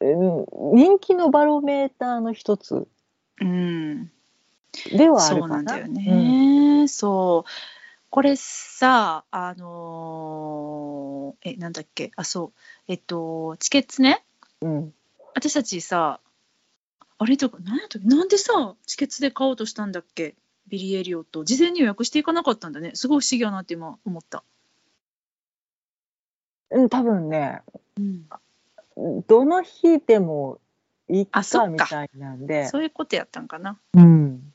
[0.00, 2.86] うん、人気のバロメーターの一つ
[3.40, 4.10] うん。
[4.90, 5.54] ではあるそうかな。
[5.56, 6.88] なんだよね。
[6.88, 7.50] そう。
[8.10, 14.24] これさ、あのーえ、なんだっけ、あ、そう、えっと、チケットね、
[14.60, 14.76] うん。
[14.76, 14.94] うん
[15.34, 16.20] 私たちさ、
[17.18, 20.34] あれとか、なんやなんでさ、チケットで買おうとしたんだっけ、
[20.68, 21.44] ビリー・エリオット。
[21.44, 22.92] 事前に予約していかなかったんだね。
[22.94, 24.42] すごい不思議やなって今思った。
[26.70, 27.62] うん、多分ね、
[27.96, 30.58] うん、どの日でも
[31.08, 33.78] いっかみたいなんで、そういうことやったんかな。
[33.94, 34.52] うん、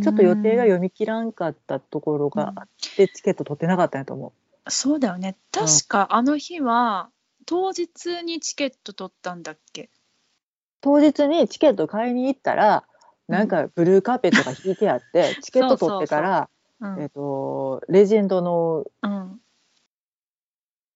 [0.00, 4.32] ちょっと予定がうん読み切らんかったところがあって、チケット取ってなかったんやと思
[4.68, 5.36] そうだよね。
[5.50, 7.10] 確かあの日は、
[7.46, 9.82] 当日にチケット取ったんだっけ？
[9.84, 9.88] う。
[10.80, 12.84] 当日にチケット買いに行ったら、
[13.28, 16.48] なんかブルーカーペットが引いてあって、 チケット取ってから、
[16.80, 17.02] うん。
[17.02, 19.40] えっと、レジェンドの、うん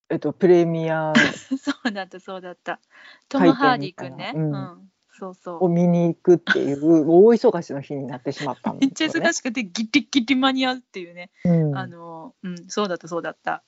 [0.09, 1.13] えっと、プレミア
[1.59, 2.81] そうだった、そうだった。
[3.29, 4.33] トム・ハーディ君ね。
[4.35, 4.91] うん。
[5.19, 5.65] そうそう。
[5.65, 9.33] を見に行くっていう、 大忙しの日になってしまったんめっですよねちゃ忙。
[9.33, 11.31] しくてギリギリ間に合うっていうね。
[11.45, 13.63] うんあの、うん、そうだった、そうだった。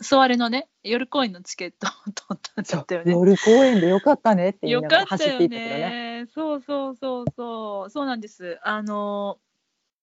[0.00, 3.12] ソワレのね、夜公演のチケットを 取ったんだったよね。
[3.12, 5.78] 夜公演でよかったねって言いよながから走っていったけどね。
[6.22, 6.26] ね。
[6.34, 7.90] そうそうそうそう。
[7.90, 8.58] そうなんです。
[8.62, 9.38] あの、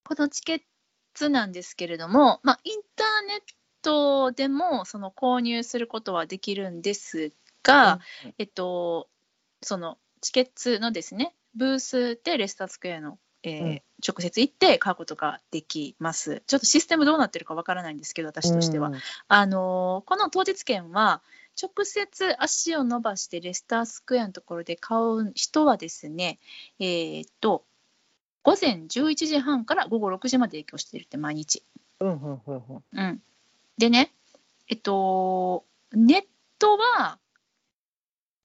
[0.04, 0.62] このチケッ
[1.18, 3.42] トなんですけれども、まあ、インターネッ
[3.82, 8.00] トでもその購入することはできるんですが、
[8.38, 9.10] えっと、
[9.62, 16.42] そのチケットのですね、ブースでレスタースクエアの、えーうん直接行って買うことができます。
[16.48, 18.88] ちょっとシステムどうなってるかわからないんですけど、私としては。
[18.88, 18.96] うん
[19.28, 21.22] あのーこの当日券は
[21.62, 26.40] 直接足を伸ばしてレスタースクエアのところで買う人はですね、
[26.80, 27.66] えーっと
[28.44, 31.62] 午前11時半から午後6時まで営業しているって毎日。
[32.00, 33.22] うんうんうんうんうん、
[33.78, 34.14] でね、
[34.70, 36.24] えっと、ネッ
[36.58, 37.20] トは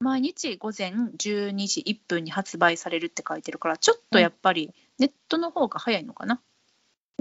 [0.00, 6.40] 毎日午前12時1分に発売されるって書いてるから、ちょっとやっぱりネットの方が早いのかな。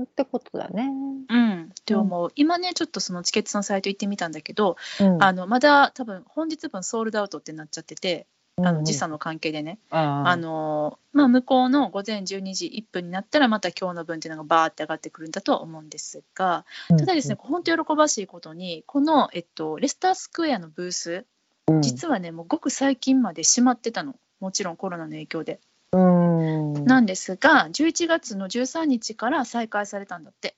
[0.01, 0.89] ってことだね。
[1.29, 2.31] うん、って思う。
[2.35, 5.23] 今ね、ちょっとそのチケットのサイト行ってみたんだけど、うん。
[5.23, 8.25] あのまだ多分本日分ソールドアウトってなっちゃってて、
[8.57, 10.35] あの時差の関係でね、ああ。
[10.37, 21.25] のまあ、向こうの午前12時1分になったらまた今日の分っていうのがバーって上がってくるんだとは思うんですがただですね、本当喜ばしいことにこの、えっと、レスタースクエアのブース
[21.67, 21.81] うん。
[21.81, 24.15] 実はねもうごく最近まで閉まってたの。
[24.39, 25.59] もちろんコロナの影響で、
[25.93, 26.85] うん。
[26.85, 30.55] なんですが11月の13日から再開されたんだって。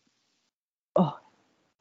[0.95, 1.19] あ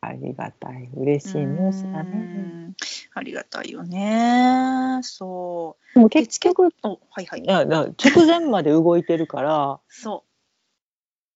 [0.01, 0.91] ありがたい。
[0.95, 2.11] 嬉しいニュースだうね。
[2.11, 2.75] ん。
[3.15, 5.01] ありがたいよね。
[5.03, 7.45] そでもうで結局いおはいはい。
[7.47, 10.25] やだ直前まで動いてるから そ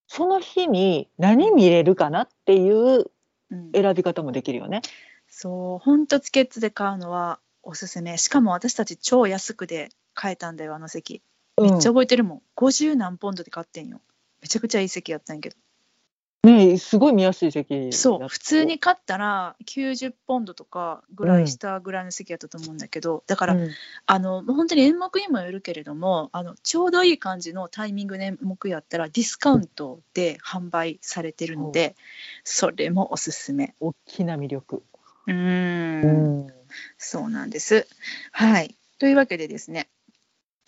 [0.07, 3.11] その日に何見れるかなっていうう、
[3.51, 4.81] うん、選び方もできるよね。
[5.27, 8.17] そう、本当チケットで買うのはおすすめ。
[8.17, 11.21] しかも私たち超安くで買えたんだよ、あの席。
[11.61, 12.41] めっちゃ覚えてるもん。
[12.55, 14.01] 50何ポンドで買ってんよ。
[14.41, 15.55] めちゃくちゃいい席やったんやけど。
[16.43, 23.69] ねすごい見やすい席そう、だ普通に買ったら90ポンドとかぐらいしたぐらいの席やったと思うんだけど、だから、うん
[24.05, 31.95] あの、本当に演目にもよるけれども、あの、ちょうどいい感じのタイミングの演目やったらディスカウントで販売されてるので、
[32.45, 33.75] それもおすすめ。
[33.81, 34.81] 大きな魅力。
[35.27, 36.58] うん
[36.97, 37.87] そうなんです。
[38.31, 38.75] はい。
[38.99, 39.89] というわけでですね、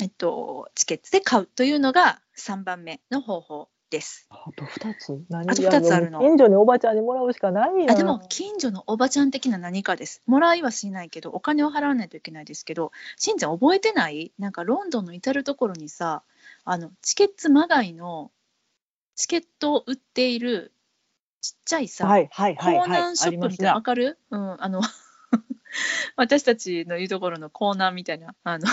[0.02, 4.26] えっと、チケットで買うというのが3番目の方法です。
[4.30, 5.22] あと2つ。
[5.30, 5.50] 何？
[5.50, 6.22] あと二つあるの。
[6.22, 7.94] 近所におばちゃんにもらうしかないな。
[7.94, 10.22] あでも、近所のおばちゃん的な何かです。
[10.26, 14.32] もらいはしないけど、お金を払わないといけないですけど、しんちゃん覚えてない？
[14.40, 16.24] なんかロンドンの至る所にさ、
[16.64, 18.32] あの、チケットまがいの
[19.16, 20.72] チケットを売っている
[21.42, 22.86] ちっちゃいさ、はいはいはいはい。
[22.86, 23.72] コーナンショップみたいな。
[23.72, 24.82] のわかる、うん、あの
[26.16, 28.68] 私たちのいうところのコーナーみたいなあの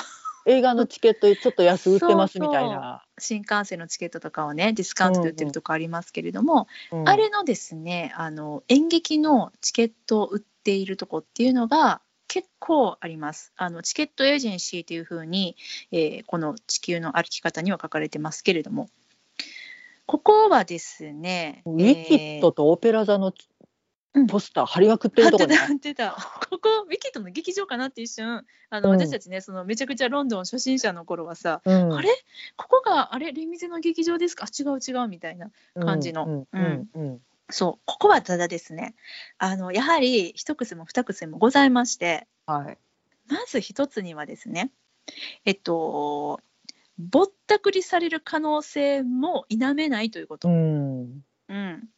[0.47, 3.05] 映画のチケットちょっと安売ってますみたいな。
[3.19, 13.53] 新幹線のチケットとかをねディスカウントで売ってるとこありますけれども、うんあれのですねあの演劇のチケットを売っているとこっていうのが結構あります。
[13.57, 15.57] あのチケットエージェンシーというふうに、
[15.93, 18.89] えーこの地球の歩き方には書かれてますけれども
[20.07, 23.35] ここはですねウィキッドとオペラ座のうん
[24.27, 25.55] ポスター貼りまくってるとこね。
[25.57, 26.11] 貼ってた。
[26.11, 26.49] 貼ってた。
[26.51, 28.99] ここウィキッドの劇場かなって一瞬あの、うん。
[28.99, 31.95] 私たちねそのめちゃくちゃロンドン初心者の頃はさ、うん。
[31.95, 32.09] あれ？
[32.57, 34.47] ここがあれレミゼの劇場ですか？
[34.47, 35.51] あ違う違うみたいな
[35.81, 36.47] 感じの。
[36.53, 37.21] うん。
[37.51, 37.83] そう。
[37.87, 38.95] ここはただですね。
[39.39, 42.79] あのやはり一癖も二癖もございましてはい。
[43.29, 44.71] まず一つにはですね
[45.45, 46.41] えっと
[46.99, 51.23] ぼったくりされる可能性も否めないということ、うん。
[51.49, 51.89] うん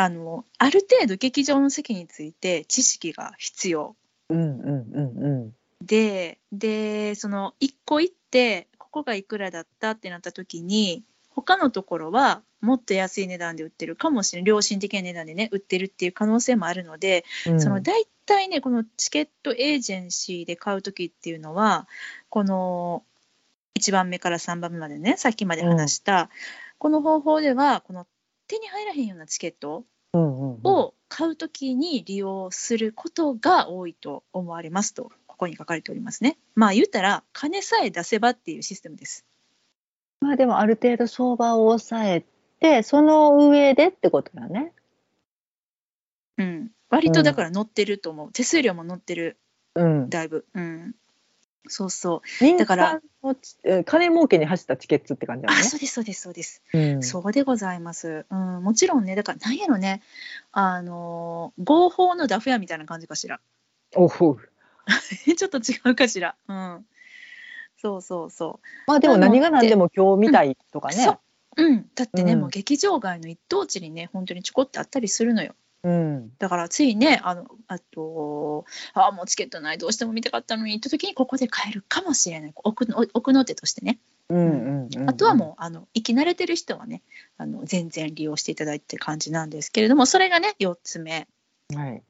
[0.00, 3.96] あのある程度劇場の席について知識が必要。
[4.28, 5.52] うんうんうんうん。
[5.84, 17.60] ででその1個行ってここがいくらだったってなった時に他のところはもっと安い値段で売ってるかもしれない良心的な値段でね売ってるっていう可能性もあるので、うん。
[17.60, 21.88] その大体ねこのチケットエージェンシーで買う時っていうのは
[22.28, 23.02] この
[23.76, 26.30] 1番目から3番目までねさっきまで話した、
[26.78, 28.06] この方法ではこの
[28.48, 29.84] 手に入らへんようなチケット
[30.14, 36.38] を買うときに利用することが多いと思われますと、ここに書かれておりますね。
[36.54, 39.24] まあ言ったら、金さえ出せばっていうシステムです。
[40.20, 42.24] まあでもある程度相場を抑え
[42.60, 44.72] て、その上でってことだね。
[46.38, 46.70] うん。
[46.88, 48.32] 割とだから乗ってると思う。
[48.32, 49.36] 手数料も乗ってる、
[49.74, 50.10] うん。
[50.10, 50.46] だいぶ。
[50.54, 50.94] うん。
[51.68, 52.44] そうそう。
[52.44, 53.00] 民だから
[53.84, 55.62] 金儲けに走ったチケットって感じだあ、ね。
[55.62, 56.62] そうです、そうです、そうです。
[56.72, 58.26] うんそうでございます。
[58.30, 58.62] うん。
[58.62, 60.02] もちろんね、だからなんやろね、
[60.52, 63.40] あのー合法のダフ屋みたいな感じかしら。
[63.94, 64.10] おう
[65.36, 66.34] ちょっと違うかしら。
[66.48, 66.86] うん。
[67.80, 68.66] そうそうそう。
[68.86, 70.94] まあでも何が何でも今日見たいとかね。
[70.94, 71.18] そう
[71.58, 76.32] うん、だってね、うんもう劇場街の一等地にね本当にちょこってあったりするのようん。
[76.38, 78.64] だからついねあのあと
[78.94, 84.88] あもうチケットないどうしても見たかったのにって時にここで買えるかもしれない奥の奥の手としてねうん。
[85.06, 87.02] あとはもうあの生き慣れてる人はね
[87.36, 91.28] あの全然利用していただいてる感じなんですけれどもそれがね4つ目
[91.70, 91.78] うん。
[91.78, 92.02] はい。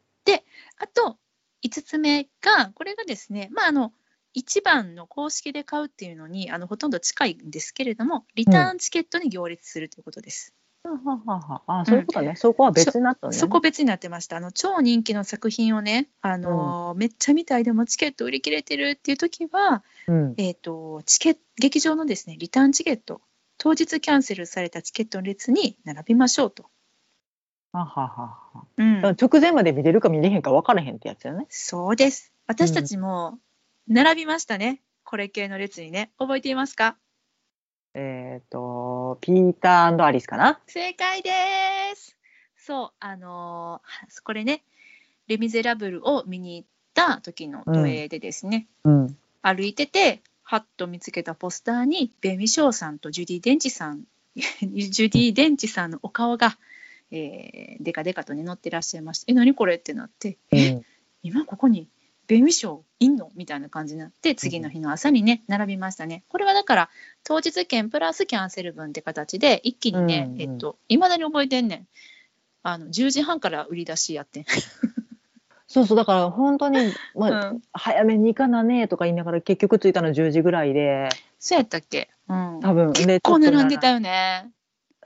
[0.79, 1.17] あと
[1.65, 3.93] 5つ目がこれがですねまああの
[4.37, 10.53] 1番の公式で買うっていうのにあのほとんど近いんですけれどもリターンチケットに行列するということです。
[10.53, 12.35] ははははあ、そういうことね。
[12.37, 13.33] そこは別になったね。
[13.33, 14.37] そこ別になってました。
[14.37, 20.35] あの超人気の作品をね、あのーめっちゃ見たいでもチケット売り切れてるっていう時は、うん。
[20.39, 23.21] えっ、とチケ劇場のですねリターンチケット
[23.59, 26.65] 当日キャンセルされたチケットの列に並びましょうと。
[27.73, 28.09] ははは
[28.55, 28.65] は。
[28.77, 31.47] うん、直前まで見れるか見れへんか分からへんってやつやね。
[31.51, 32.33] そうです。
[32.47, 33.39] 私たちも
[33.89, 34.81] 並びましたね。
[35.05, 36.11] これ系の列にね。
[36.19, 36.97] 覚えていますか？
[38.01, 40.61] えっ、と、ピーターアリスかな？
[40.69, 41.31] 正解で
[41.97, 42.17] す。
[42.57, 44.63] そう、あのーこれね、
[45.27, 49.17] レ・ミゼラブルを見に行った時の都営でですね、うん。
[49.43, 54.05] 歩いててはっと見つけたポスターにベミショーさんとジュディ・デンチさん
[54.37, 56.57] ジュディ・デンチさんのお顔が、
[57.11, 59.75] えー、デカデカとね載ってらっしゃいましたえ何これ？
[59.75, 60.83] ってなって、えうん。
[61.25, 61.89] 今ここに
[62.29, 63.31] ベミショーいんの？
[63.35, 66.23] みたいな感じになって次の日の朝にね並びましたね。
[66.29, 66.91] これはだから
[67.25, 70.41] 当日券プラスキャンセル分って形で一気にね、うんうん。
[70.43, 71.87] えっといまだに覚えてんねん。
[72.63, 74.45] あの10時半から売り出しやってん、
[75.69, 82.93] そうそう、だから本当に、まあ、うん、早めに行かなねとか言いながら結局着いたの10時ぐらいで、そうやったっけ、うん、多分。
[82.95, 84.51] 結構並んでたよね。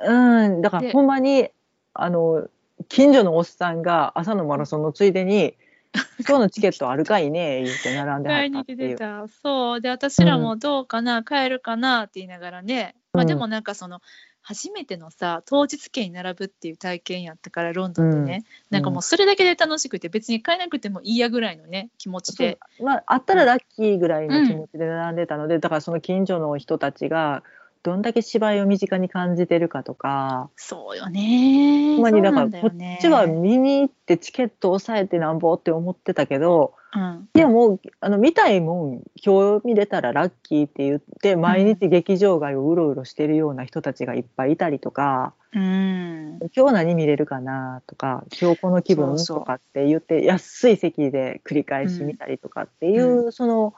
[0.00, 1.50] うん、だからでほんまに、
[1.94, 2.48] あの、
[2.88, 5.54] 近所のおっさんが朝のマラソンのついでに、
[6.26, 8.78] 今日のチケットあるかいね言って並んではったっていう。
[8.78, 9.26] てた。
[9.42, 9.80] そう。
[9.80, 12.94] で、私らもどうかな、買えるかなって言いながらね。
[13.12, 14.00] まあうんでもなんかその、
[14.44, 18.44] 初めてのさ、当日券に並ぶっていう体験やったから、ロンドンでね。
[18.70, 22.58] なんかもうそれだけで楽しくて、別に買えなくてもいいやぐらいのね、気持ちで。
[22.80, 27.44] まあ、あったらラッキーぐらいの気持ちで並んでたので、だからその近所の人たちが
[27.82, 31.96] どんだけ芝居を身近に感じてるかとか、そうよね。
[31.96, 37.28] ほんまにだからこっちは見に行ってチケット押さえてなんぼって思ってたけどうん。
[37.34, 46.38] いやもうあの見たいもん今日見れたらラッキーって言って毎日劇場街をうろうろしてるような人たちがいっぱいいたりとか、うん。
[46.54, 53.74] 今日何見れるかなとか今日この気分とかって言って安い席で繰り返し見たりとかっていう、その、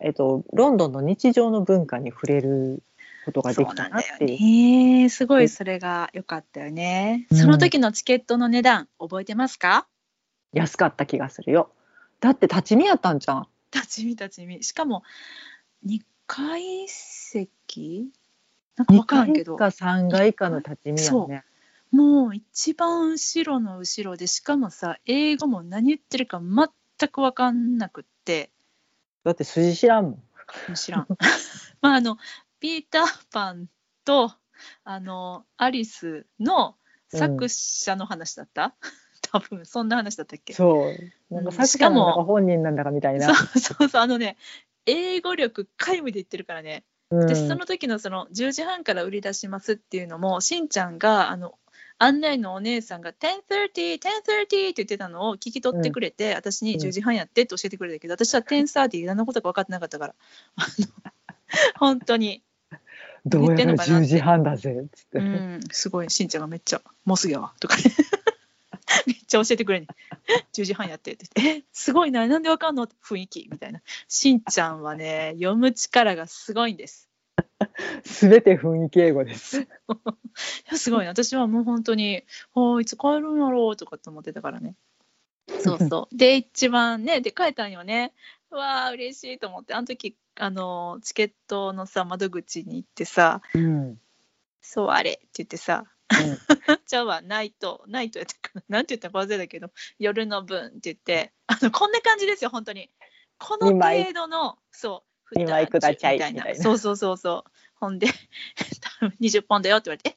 [0.00, 2.82] えっと、ロンドンの日常の文化に触れる
[3.24, 5.02] ことができたそうなっていう。
[5.02, 5.08] ね。
[5.08, 7.26] すごいそれが良かったよね。
[7.30, 9.86] うんその時のチケットの値段覚えてますか？
[10.52, 11.70] 安かった気がするよ。
[12.20, 13.48] だって立ち見やったんじゃん。
[13.72, 14.62] 立ち見立ち見。
[14.62, 15.02] しかも
[15.86, 18.10] 2階席？
[18.76, 21.44] なんか2わからんけど階か3階かの立ち見やね。
[21.90, 28.50] もう一番後ろの後ろでしかもさ英語も何言ってるか全く分かんなくって
[29.24, 30.22] だって筋知らんもん。
[30.74, 31.06] 知らん
[31.82, 32.16] まああの
[32.62, 33.02] ピーター・
[33.32, 33.66] パン
[34.04, 34.32] と
[34.84, 36.76] あのアリスの
[37.08, 38.76] 作者の話だった、
[39.32, 40.52] 多分そんな話だったっけ？
[40.52, 40.94] そ
[41.30, 41.34] う。
[41.34, 41.52] なんかうん。
[41.52, 43.34] 作者なんだか本人なんだかみたいな。
[43.34, 44.36] そうそうそうあのね
[44.86, 46.84] 英語力皆無で言ってるからね。
[47.10, 47.26] うん。
[47.26, 51.58] でその時のその10時半から売り出しますっていうのもしんちゃんがあの
[51.98, 56.80] 案内のお姉さんが「1030」「1030」って言ってたのを聞き取ってくれて、私にうん。
[56.80, 60.14] 10時半やってって教えてくれたけど、私は1030何のことか分かってなかったから。
[61.76, 62.42] 本当に、
[63.26, 64.04] どうやら言ってんのかなって。
[64.04, 65.18] 10時半だぜっつって。
[65.18, 67.82] うん、すごいしんちゃんがめっちゃ「もうすぐやわ」とかね。
[69.06, 69.88] めっちゃ教えてくれんね
[70.52, 71.26] 10時半やってって。
[71.34, 73.80] 言って「えすごいななんでわかんの?」雰囲気みたいな。
[74.08, 77.08] しんちゃんはね読む力がすごいんです。
[78.04, 79.66] すべて雰囲気英語です。
[80.74, 81.10] すごいな。
[81.10, 84.74] 私はもう本当に「あいつ帰るんやろう」とかって思ってたからね。
[85.60, 86.14] そうそう。
[86.16, 88.12] で一番ねで帰ったんよね。
[88.50, 89.74] うわー嬉しいと思って。
[89.74, 94.00] あの時あのチケットのさ窓口に行ってさうん。
[94.62, 95.84] 「そうあれ」って言ってさ
[96.86, 98.62] じゃあはナイトナイトやったかな。
[98.68, 102.90] なんて言ったか忘れたけど夜の分って言ってあのこんな感じですよ本当に。
[103.38, 106.54] この程度のそう二枚くだちゃいみたいな。
[106.54, 107.50] そうそうそうそう。
[107.74, 108.06] ほんで
[109.00, 110.16] 多分20ポンドよって言われて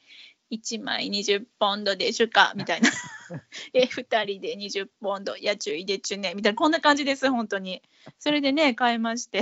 [0.52, 2.54] え1枚20ポンドでしゅか？
[2.56, 2.90] みたいな。
[3.74, 6.56] え2人で20ポンドや注意でちゅねみたいな。
[6.56, 7.82] こんな感じです本当に。
[8.20, 9.42] それでね買いまして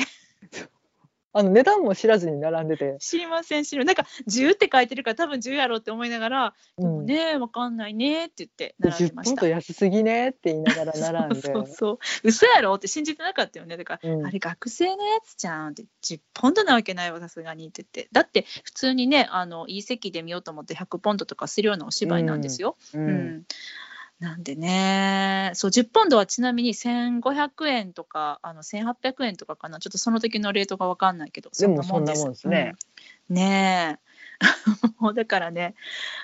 [1.33, 2.97] あの値段も知らずに並んでて。
[2.99, 7.05] 知りません知るなんか10って書いてるから多分10やろうって思いながらでもうん。
[7.05, 9.41] ねわかんないねって言って並んで10ました。
[9.41, 11.41] ポンド安すぎねって言いながら並んで。
[11.53, 11.97] そうそう。
[12.23, 13.77] 嘘やろって信じてなかったよね。
[13.77, 14.25] だから、うん。
[14.25, 17.83] あれ学生のやつじゃんって10ポンドなわけないわさすがにって。
[17.83, 23.09] 言ってだって普通にねあのいい席で見ようと思って100ポンドとかするようなお芝居なんですよ、ううん。
[23.37, 23.43] ん
[24.19, 25.51] なんでね。
[25.53, 29.79] そう10ポンドはちなみに1500円とかあの1800円とかかな。
[29.79, 32.73] ちょっとその時のレートが分かんないけどでもそんなもんですね、
[33.29, 33.35] うん。
[33.35, 34.03] ねえ。
[34.99, 35.75] もうだからね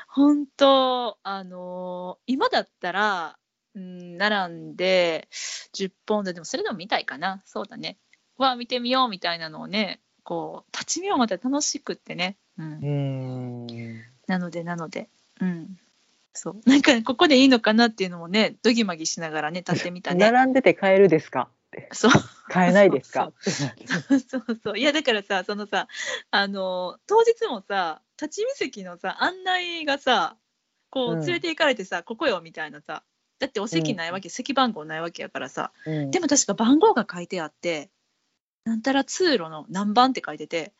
[0.07, 3.37] 本当あのー今だったら、
[3.75, 5.27] うん、並んで
[5.73, 7.41] 10ポンドでもそれでも見たいかな。
[7.45, 7.97] そうだね。
[8.37, 12.79] わあ見てみようみたいなのをねこう立ち見ようまた楽しくってね、うん。
[12.81, 14.03] う、ん。
[14.27, 15.09] なのでなので。
[15.41, 15.77] うん
[16.41, 16.61] そう。
[16.69, 20.31] なんかここでいいのかなっていうのもねドギマギしながらね立ってみたね。
[20.31, 21.49] 並んでて買えるですか？
[21.91, 22.11] そう。
[22.47, 23.33] 買えないですか？
[23.41, 23.51] そ
[24.15, 24.59] うそう。
[24.63, 25.87] そういやだからさそのさ
[26.31, 30.37] あの当日もさ立ち見席のさ案内がさ
[30.89, 33.03] こううん連れて行かれてさ、ここよみたいなさ
[33.37, 36.11] だってお席ないわけ、席番号ないわけやからさうん。
[36.11, 37.91] でも確か番号が書いてあって
[38.63, 40.73] なんたら通路の何番って書いてて。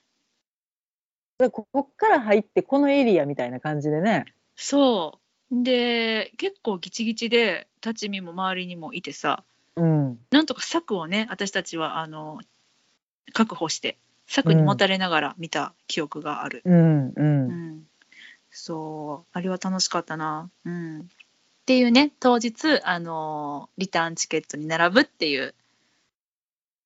[1.37, 4.25] でここっから入ってこのエリアみたいな感じでね。
[4.55, 9.43] そうで結構ギチギチで立ち見も周りにもいてさ
[9.75, 10.19] うん。
[10.31, 12.39] なんとか柵をね私たちはあの
[13.33, 13.97] 確保して
[14.27, 16.61] 柵にもたれながら見た記憶がある。
[16.65, 17.13] うんう。
[17.17, 17.83] うんん、
[18.51, 20.51] そうあれは楽しかったな。
[20.65, 21.03] うん、っ
[21.65, 25.55] ていうね当日あのリターンチケットに並ぶっていう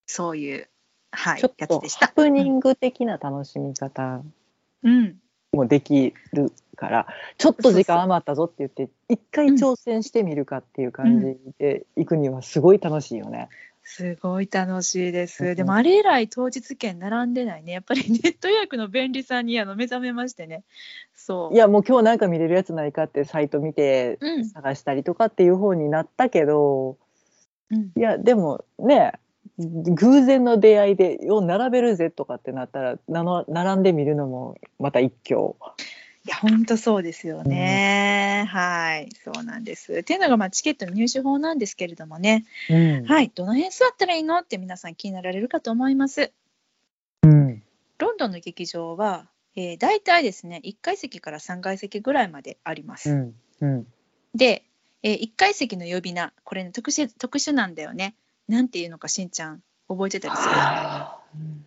[0.05, 0.69] そういう、
[1.11, 2.07] はい、ちょっとやつでした。
[2.07, 4.21] ハプニング的な楽しみ方
[4.83, 5.17] うん、
[5.55, 13.49] もできるから、ちょっと時間余ったぞって言って、一回挑戦してみるかっていう感じで行くにはすごい楽しいよね。
[13.85, 15.45] すごい楽しいです。
[15.45, 17.73] うんでもあれ以来当日券並んでないね。
[17.73, 20.63] やっぱりネット予約の便利さにあの目覚めましてね。
[21.15, 21.53] そう。
[21.53, 26.97] いやもう今日なんか見れるやつないかってサイト見てうん、探したりとかっていう方になったけど、
[27.71, 29.13] うん、いやでもね
[29.59, 35.57] 偶然の出会いでよう並べるぜとかってなったらなの並んでみるのもまた一興。
[36.25, 38.45] いや本当そうですよね。
[38.49, 39.93] はい、そうなんです。
[39.93, 42.45] っていうのがまあチケットの入手法なんですけれどもね。
[42.69, 46.31] うんはい、どの辺座ったらいいのって皆さん気になられるかと思います。
[47.23, 47.61] うん
[47.99, 53.11] ロンドンの劇場は、えー、大体ですね1階席から3階席ぐらいまであります。
[53.11, 53.87] うんうん
[54.33, 54.63] で、
[55.03, 58.15] えー、1階席の呼び名これね特殊特殊なんだよね。
[58.47, 60.51] なんていうのかしんちゃん覚えてたりする？
[61.35, 61.65] うん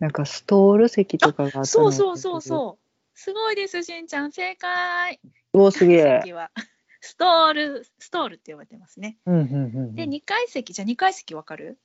[0.00, 2.82] なんかストール席とかがそうそうそうそう。
[3.14, 5.20] すごいですしんちゃん正解。
[5.52, 5.62] う。
[5.62, 6.02] おすげ
[6.32, 6.50] は
[7.00, 9.18] ストールストールって呼ばれてますね。
[9.26, 9.46] うんうんう
[9.92, 10.72] んで2階席？
[10.72, 11.78] じゃあ2階席わかる？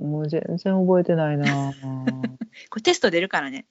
[0.00, 1.72] もう全然覚えてないな。
[2.70, 3.66] これテスト出るからね。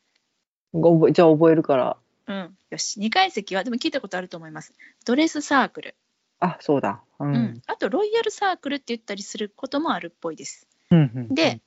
[0.73, 1.97] じゃあ覚えるから。
[2.27, 2.57] うん。
[2.69, 2.99] よし。
[3.01, 4.73] 2階席は、でも聞いたことあると思います。
[5.03, 5.95] ドレスサークル。
[6.41, 7.01] あ、そうだ。
[7.19, 7.61] ううんん。。
[7.67, 10.67] あと、ロイヤルサークルって言ったりすることもあるっぽいです。
[10.89, 11.61] うんうんで、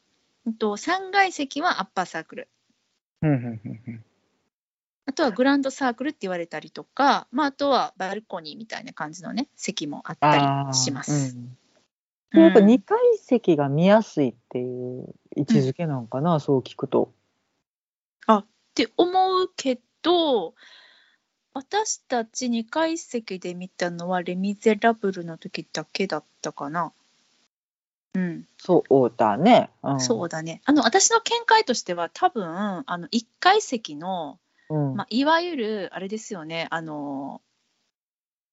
[0.47, 2.49] うんと3階席はアッパーサークル。
[3.23, 4.05] うんうんうんうん
[5.07, 11.37] あとはグランドサークルって言われたりとか、まあ、あとはバルコニーみたいな感じのね、席もあったありしまーす。
[11.37, 11.57] うん
[12.41, 17.13] やっぱうん2階席が見やすいっていう位置づけなんかな、そう聞くと。
[18.75, 20.55] って思うけど、
[21.55, 26.93] 私たち2階席で見たのはレ・ミゼラブルの時だけだったかな。
[28.15, 29.71] うん、そうだね。
[29.83, 30.61] うん、そうだね。
[30.65, 34.39] あの、私の見解としては多分、あの、1階席の、
[34.69, 34.97] うん。
[34.97, 37.41] まあ、いわゆる、あれですよね、あの、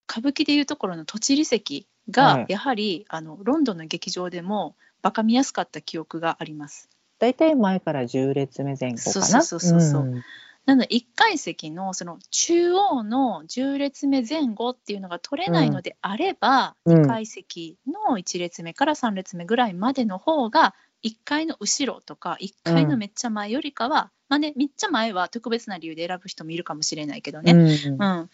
[0.09, 6.89] 歌舞伎でいうところの土地利席はい、がやはり、あの、ロンドンの劇場でもバカ見やすかった記憶があります。
[7.17, 9.41] 大体前から10列目前後かな。
[9.43, 10.23] そうそうそうそうん
[10.65, 17.01] なので1階席のその中央の10列目前後っていうのが取れないのであれば、うん。
[17.01, 28.01] 2階席の1列目から3列目ぐらいまでの方が1階の後ろとか1階のめっちゃ前よりかは、まあねめっちゃ前は特別な理由で選ぶ人もいるかもしれないけどね、うん。
[28.01, 28.29] うん。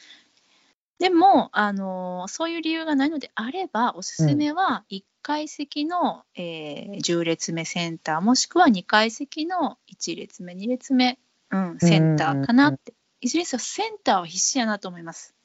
[1.00, 11.20] でも、あのーそういう理由がないのであればおすすめは1階席の、えー10列目センターもしくは2階席の1列目2列目、
[11.52, 15.36] うん、センターかなって、いずれにせよセンターは必死やなと思います。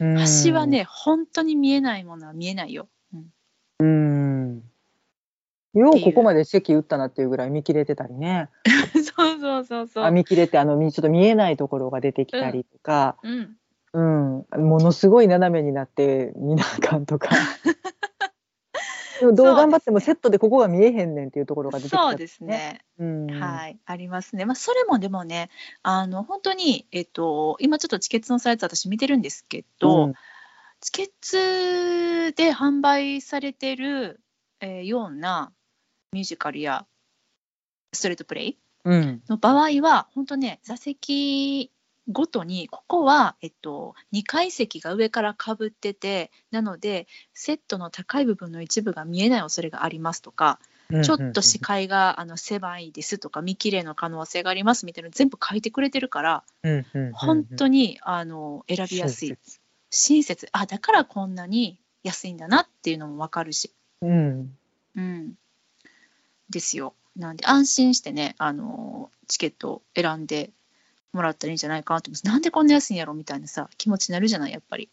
[0.00, 0.16] うん。
[0.16, 3.26] 端はね本当に見えないものは見えないよ、うん、
[3.80, 4.62] うん。
[5.74, 8.48] ようここまで席打ったなっていうぐらい見切れてたりね。
[8.94, 10.04] そうそうそうそう。
[10.04, 13.56] あ見切れてあのみちょっと見えないところが出てきたりとか、うん。
[13.92, 14.46] うん。
[14.64, 17.30] ものすごい斜めになって見なあかんとか。
[19.20, 22.44] でもどう頑張ってもセットでここが見えへんねんっていうところが出てきたりそうです。
[22.44, 22.80] ね。
[22.98, 24.44] うん、はい、ありますね。
[24.44, 25.50] まあ、それもでもね、
[25.82, 30.14] あの本当に、えっと、今ちょっとチケットのサイト私見てるんですけど、うん。
[30.80, 34.20] チケットで販売されてる、
[34.60, 35.52] えーような
[36.12, 36.86] ミュージカルや
[37.92, 39.22] ストレートプレイうん。
[39.28, 41.70] の場合は、本当ね、座席
[42.10, 50.58] ごとに、ここは、えっと、2階席が上からかぶってて、なので、セットの高い部分の一部が見えない恐れがありますとか、
[51.02, 56.44] ちょっと視界があの狭いですとか、見切れの可能性がありますみたいなの全部書いてくれてるから、
[57.12, 59.36] 本当ににあの選びやすい。
[59.90, 60.48] 親切。
[60.52, 64.56] あだからこんなに安いんだなっていうのも分かるし、うん。
[64.96, 65.34] うん、
[66.50, 66.94] ですよ。
[67.16, 70.50] なんで安心してねあのチケットを選んで
[71.12, 74.88] もらったらいいんじゃないかなと思いますなんでこんな安いんやろみたいなさ気持ちになるじゃないやっぱり。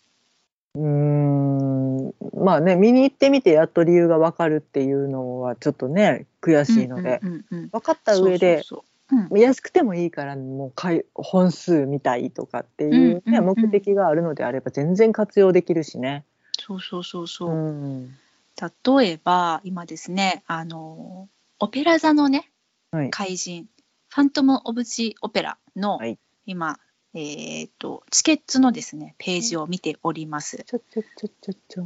[0.78, 8.86] うんまあね見に行ってみてやっと理由が分かるっていうのはちょっとね悔しいので、うんうんうんうん分かった上でそうそ
[9.32, 9.40] うん。
[9.40, 13.46] 安くてもいいからもう買い本数見たいとかっていう、ねうんうんうん。
[13.62, 16.26] 目的があるのであれば全然活用できるしね。
[16.58, 18.10] そうそうそうそう、うん。
[18.98, 21.28] 例えば今ですねあの
[21.60, 22.50] オペラ座のね
[22.92, 23.10] はい。
[23.12, 23.68] 怪人
[24.16, 26.18] ファントム・オブ・ジ・オペラの、はい。
[26.46, 26.80] 今、
[27.14, 31.86] えー、とチケットのですねページを見ております、ちょちょちょちょちょ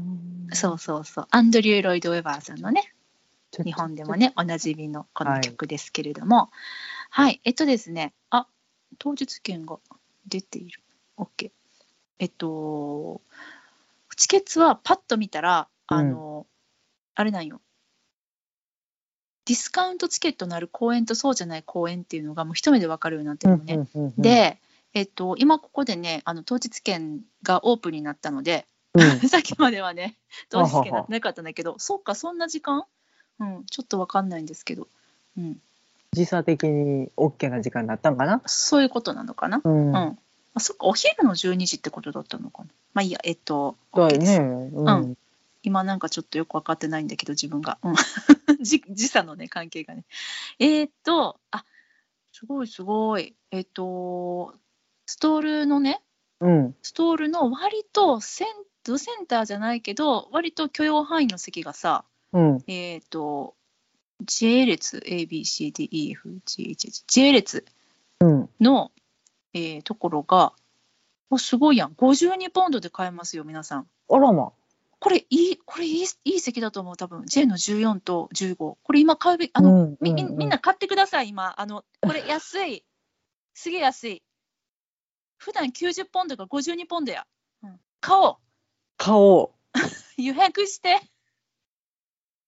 [0.52, 1.28] そうそうそう。
[1.32, 2.94] アンドリュー・ロイド・ウェバーさんのね
[3.64, 6.52] 日本でもねおなじみのこの曲ですけれども。
[7.10, 8.14] はい、えっとですね。
[8.30, 8.46] あ
[9.00, 9.80] 当日券が
[10.28, 10.84] 出ている。
[11.18, 11.50] OK
[12.20, 13.22] えっと
[14.16, 16.46] チケットはパッと見たらあの、
[17.16, 17.60] あれなんよ
[19.50, 24.60] ディスカウントチケットのある公演とそうじゃない公演っていうのがもう一目で分かるようになってるのね、うんうんうんで、
[24.94, 29.02] えっと、今ここでねあの当日券がオープンになったので、うん。
[29.28, 30.18] さっきまではね
[30.50, 32.84] 当日券なってなかったんだけどそうかそんな時間？
[33.40, 34.88] うんちょっと分かんないんですけど、
[35.36, 35.60] うん、
[36.12, 38.44] 時差的に OK な時間になったんかな？
[38.46, 39.90] そういうことなのかな、うん。
[39.90, 40.20] うん。
[40.54, 42.70] あそっかお昼の12時ってことだったのかな？
[42.94, 44.34] まあいいやえっとだ OK です。
[44.36, 44.70] よね。
[44.74, 44.88] うん。
[44.88, 45.18] うん
[45.62, 47.96] 今なんかちょっとよく分かってないんだけど自分が、うん、
[48.64, 50.06] 時時差のね関係がね。
[50.60, 51.66] えーっとあ
[52.32, 53.36] すごいすごい。
[53.52, 54.56] えーっと
[55.06, 56.02] ストールのね
[56.40, 56.76] うん。
[56.82, 58.48] ストールの割とセン
[58.84, 62.64] ドセンターじゃないけど割と許容範囲の席がさうん。
[62.68, 63.56] えーっと
[64.22, 67.66] J 列 ABCDEFGHH J 列
[68.22, 68.50] うん。
[68.60, 68.92] の、
[69.54, 70.54] えーところが
[71.30, 71.94] おすごいやん。
[71.94, 73.88] 52ポンドで買えますよ皆さん。
[74.10, 74.52] あらま。
[75.00, 78.56] これいい、これいい、いい席だと思う、多分 J の14と15。
[78.58, 81.60] これ今買うべき、あの、うんみみうんうんみんな買ってください、今。
[81.60, 82.84] あの、これ安い。
[83.54, 84.24] すげえ安い。
[85.38, 87.26] 普段90ポンドが52ポンドや。
[87.64, 88.36] うん、買おう。
[88.98, 89.54] 買お
[90.18, 91.00] 予約して。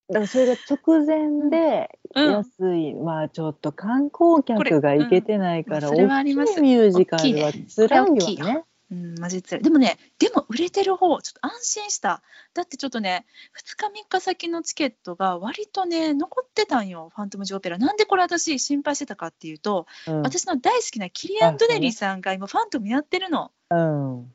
[0.09, 8.65] だからそれが直前でうん安い、まあちょっと観光客が行けてないから、うん大きいミュージカルは辛いよね。
[8.91, 12.21] うん、マジでもね、でも売れてる方、ちょっと安心した。
[12.53, 13.25] だってちょっとね、
[13.57, 17.77] 2日3日先のチケットが割とね、残ってたんよ、ファントムジオペラ。
[17.77, 20.21] なんでこれ私心配してたかっていうと、うん。
[20.23, 23.51] 私の大好きなキリアン・ドネリーさんが今ファントムやってるの。
[23.69, 24.33] うん。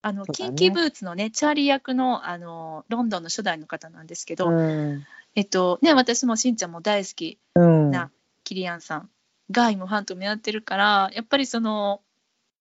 [0.00, 0.28] あの、ね。
[0.32, 5.04] キンキーブーツのね、チャーリー役の、あの、ロンドンの初代の方なんですけど、うん。
[5.34, 7.90] えっと、ね、私もしんちゃんも大好きうん。
[7.90, 8.10] な
[8.42, 9.10] キリアンさん
[9.50, 12.00] が今ファントムやってるから、やっぱりその、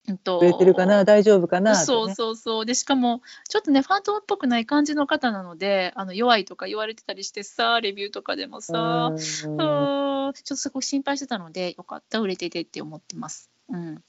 [0.08, 2.66] 売れてるかな大丈夫かなねそうそうそう。
[2.66, 13.50] で、しかも、ちょっとね、ファントムっぽくない感じの方なので、あの弱いとか言われてたりしてさ、レビューとかでもさ、ちょっとそこ心配してたので、よかった、売れててって思ってます。
[13.70, 14.04] うん。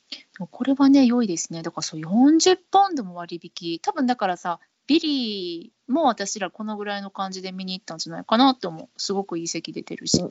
[0.50, 1.62] これはね、良いですね。
[1.62, 3.78] だからそう、40ポンドも割引。
[3.80, 8.88] 多分だからさ、ビリーも私らこのぐらいの感じで見に行ったんじゃないかなって思う。
[8.96, 10.24] すごくいい席出てるし。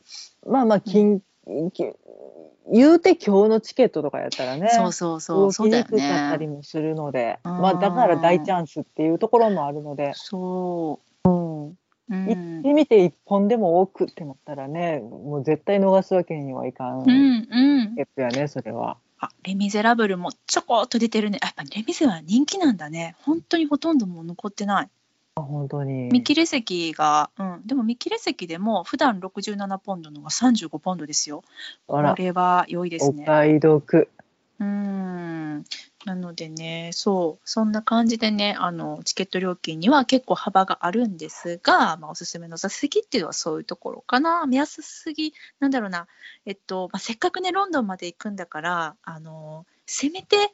[0.45, 6.56] まあまあ金、金言うて今日のチケットとかやったらねそうそうそう、そうだよ動きにくかったりね。
[6.56, 11.30] もするので、うんまあだから大チャンスっていうところもあるので、そう。
[11.30, 11.74] うん、う
[12.10, 12.64] 行っん。
[12.64, 17.96] てみて一本でも多くってなったらねもう絶対逃すわけにはいかんうんうん。
[17.96, 18.98] やつやねそれは。
[19.20, 21.39] あ、レ・ミゼラブルもちょこっと出てるね。
[21.41, 23.16] やっぱレ・ミゼは人気なんだね。
[23.22, 24.89] 本当にほとんどもう残ってない。
[25.38, 26.09] あ本当に。
[26.11, 31.43] 見切れ席が、うん、でも見切れ席でも普段67ポンドのが35ポンドですよ。
[31.88, 33.25] これは良いですおね。
[33.25, 34.07] 買い得。
[34.59, 35.65] うーん。
[36.05, 44.45] なのでね、そう、そんな感じでね、あの、チケット料金には結構幅があるんですが、まあ、おすすめの座席っていうのはそういうところかな。
[44.45, 46.07] 目安すぎ、なんだろうな、
[46.45, 50.53] えっと、まあ、せっかくね、ロンドンまで行くんだから、あの、せめて、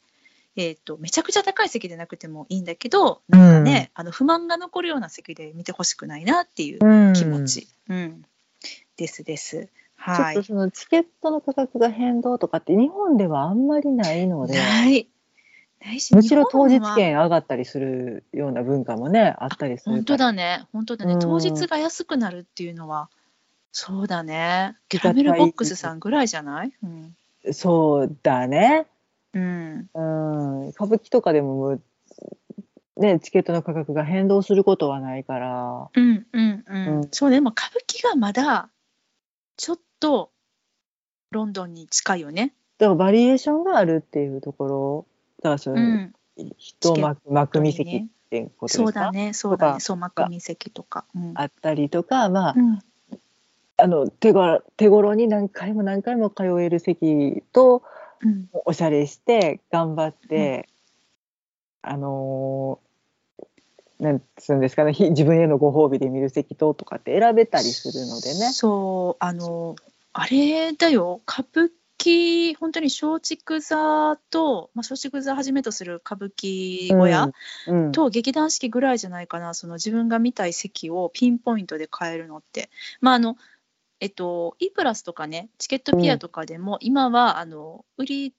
[0.56, 7.14] えっと、めちゃくちゃ高い席でなくてもいいんだけど、なんかね、あの不満が残るような席で見てほしくないなっていううん。
[7.14, 8.26] 気持ち、うん。
[8.98, 9.66] ですです。
[9.66, 10.44] ちょはいっと。
[10.44, 15.08] そのチケットの価格が変動とかって日本ではあんまりないので、ない。
[15.84, 20.18] ないしむしろ当日券上がったりするような文化もねあったりする本当。
[20.18, 21.20] だね、本当だね、うん。
[21.20, 23.10] 当日が安くなるっていうのは、
[23.72, 27.16] そうだね、キャラメルボックスさんぐらいじゃない、うん。
[27.54, 28.86] そうだね。
[29.34, 31.80] うん、うん、歌舞伎とかでも
[32.98, 35.90] ねチケットの価格が変動することはないから。
[35.96, 37.08] うん、うん、うん、うん。
[37.12, 38.70] そうね、でも歌舞伎がまだ
[39.58, 40.32] ちょっと
[41.32, 42.54] ロンドンに近いよね。
[42.78, 45.06] だからバリエーションがあるっていうところ
[45.42, 46.14] だからそうう、ん、
[46.58, 48.84] 人幕幕見席っていうことですか？
[48.84, 51.06] そうだね、そうだね、そう、マクミ席とか。
[51.16, 51.32] うん。
[51.36, 52.80] あったりとかまあ、うん。
[53.78, 57.82] あの手頃手頃に何回も何回も通える席と
[58.24, 60.68] うんおしゃれして頑張って、
[61.82, 62.92] あのー
[64.02, 68.52] なんつうんですかねひ自分へのご褒美で見る席ととかって選べたりするのでね。
[68.52, 69.76] そう、あの、
[70.12, 77.32] あれだよ、歌舞伎、本当に松竹座と、まあ、松竹座はじめとする歌舞伎小屋、
[77.68, 82.72] うんうんと劇団四季ぐらいじゃないかな、その自分が見たい席をピンポイントで買えるのって。
[83.02, 83.38] まああの
[84.02, 88.34] えっと、E プラスとかね、チケットピアとかでも、今はあの売り、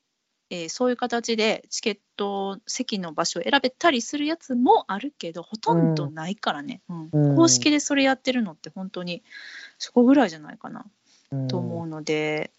[0.50, 7.08] えーそういう形でチケット、席の場所を選べたりするやつもあるけど、ほとんどないからね、うん。
[7.12, 7.36] うん。
[7.36, 9.22] 公式でそれやってるのって、本当に
[9.78, 10.84] そこぐらいじゃないかな。
[11.30, 11.48] うん。
[11.48, 12.50] と思うので、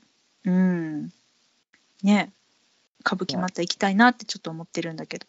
[0.45, 1.12] うん、
[2.04, 2.32] ね、
[3.06, 5.28] 歌舞伎また行きたいなってちょっと思ってるんだけど。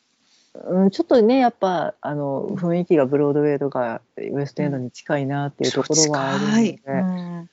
[0.54, 6.80] うん、ちょっとねやっぱあの雰囲気がブロードウェイとかウエストエンドに近いなっていうところはあるので、そう近い。
[6.86, 7.50] うん、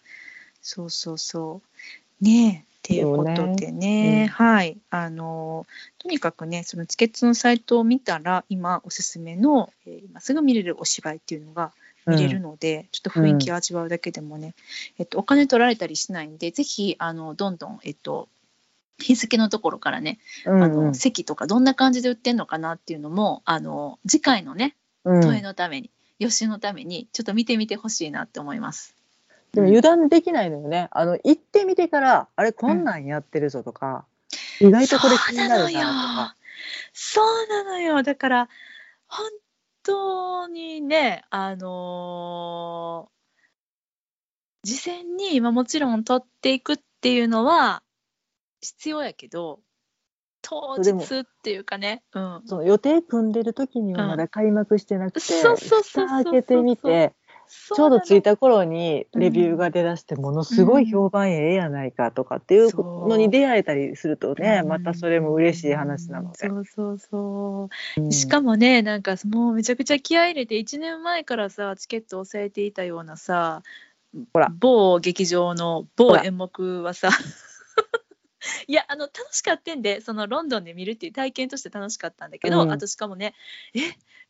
[0.61, 1.61] そうそうそ
[2.21, 2.23] う。
[2.23, 4.33] ねえっていうことでね、うん。
[4.33, 4.77] はい。
[4.89, 5.65] あの、
[5.99, 11.71] とにかくね、そのチケットのサイトを見たら、今おすすめの、えー今すぐ見れるお芝居っていうのが
[12.07, 14.55] 見れるので、ちょっと雰囲気を味わうだけでもね、
[14.97, 18.27] えっと、お金取られたりしないんで、ぜひ、あの、どんどん、えっと、
[18.99, 25.21] 日付のところからね、うんあの席とかどんな感じで売ってんのかなっていうのもあの次回のねうん。
[25.21, 25.89] 都営のために、
[26.19, 28.95] 予習のためにちょっと見てみてほしいなって思います。
[29.53, 34.05] でも油断できないのよねあの行ってみてからあれこんなんやってるぞとか、
[34.59, 36.35] 意外とこれ気になるなとか。
[36.93, 38.03] そうなのよ。
[38.03, 38.49] だから、
[39.07, 39.29] 本
[39.83, 43.21] 当にね、あのー
[44.63, 47.81] 事前に、まあ、もちろん取っていくっていうのは
[48.61, 49.59] 必要やけど、
[50.43, 52.41] 当日っていうかね、うん。
[52.45, 57.13] その予定組んでる時にはまだ開幕してなくて、そうそうそうそうそう蓋開けてみて
[57.75, 62.73] ちょうど着いた頃にレビューが出だしてものすごい評判ええやないかとかっていう
[63.07, 66.47] のに出会えたりするとね、またそれも嬉しい話なので。
[66.47, 73.63] そうそうそう、しかもねなんかもうめちゃくちゃ気合い入れて1年前からさチケットを抑えていたようなさ
[74.33, 74.49] ほら。
[74.57, 77.09] 某劇場の某演目はさ
[78.67, 83.33] いやあの楽しかったんでそのロンドンで見るっていう体験として楽しかったんだけど、うん、あとしかもね
[83.73, 83.79] え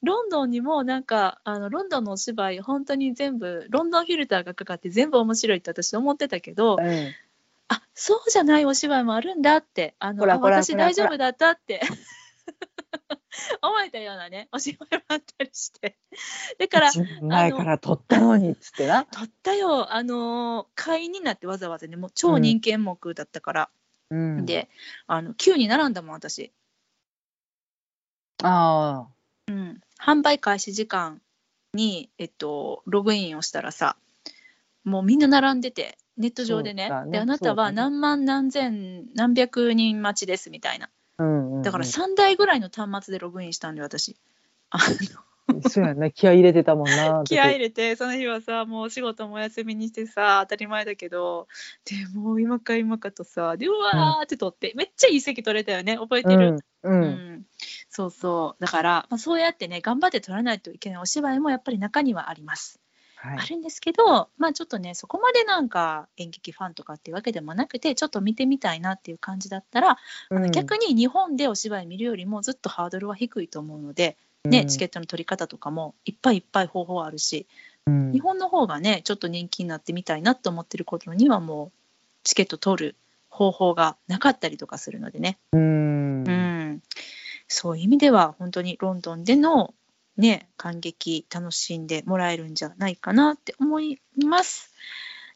[0.03, 7.13] ロンドンにもなんかあのロンドンのお芝居本当に全部ロンドンフィルターがかかって全部面白いって私思ってたけど、うん、
[7.67, 11.81] あそうじゃないお芝居もあるんだってあの私大丈夫だったって
[13.61, 15.97] 思えたようなねお芝居もあったりして。
[16.57, 16.91] だから
[17.21, 19.05] 前から撮ったのにっつってな。
[19.05, 19.93] 撮ったよ。
[19.93, 23.69] あの会員になってわざわざねもう超人気演目だったから、
[24.09, 24.69] うん、で
[25.07, 26.51] あの9に並んだもん私。
[28.43, 29.21] ああ。
[29.47, 31.21] うん販売開始時間
[31.73, 33.95] にえっとログインをしたらさ
[34.83, 40.89] もうみんな並んでてネット上でね、ね、であなたは何万何千何百人待ちですみたいな。
[41.63, 44.17] だから3台ぐらいの端末でログインしたんで私。
[44.69, 44.83] あの
[45.67, 51.47] そうやね気合い入れてたもんな気合い入れてその日はさもうお仕事もお休みにしてさ当たり前だけど。
[51.85, 55.97] でもう今か今かとさでうわーって撮って、うん、めっちゃいい席取れたよね。
[55.97, 57.45] 覚えてる、うん、うん、
[57.89, 58.61] そうそう。
[58.61, 62.79] だから、まあ、そうやってね頑張って撮らないといけないお芝居もやっぱり中にはあります。
[63.15, 69.97] はい、あるんですけど、まあちょっとね、そこまでなんか演劇ファンとかっていうわけでもなくて、ちょっと見てみたいなっていう感じだったら、
[70.31, 77.47] うん、あの逆に日本でお芝居見るよりもずっとハードルは低いと思うので、ね、チケットの取り方とかもいっぱいいっぱい方法あるし、
[77.85, 81.71] うん、日本の方がね、ちょっと人気になってみたいなと思ってることにはもう、
[82.23, 82.95] チケット取る
[83.29, 85.37] 方法がなかったりとかするのでね。
[85.53, 86.83] うん、うん、
[87.47, 89.73] そういう意味では、本当にロンドンでの
[90.17, 94.73] ね、感激楽しんでもらえるんじゃないかなって思います。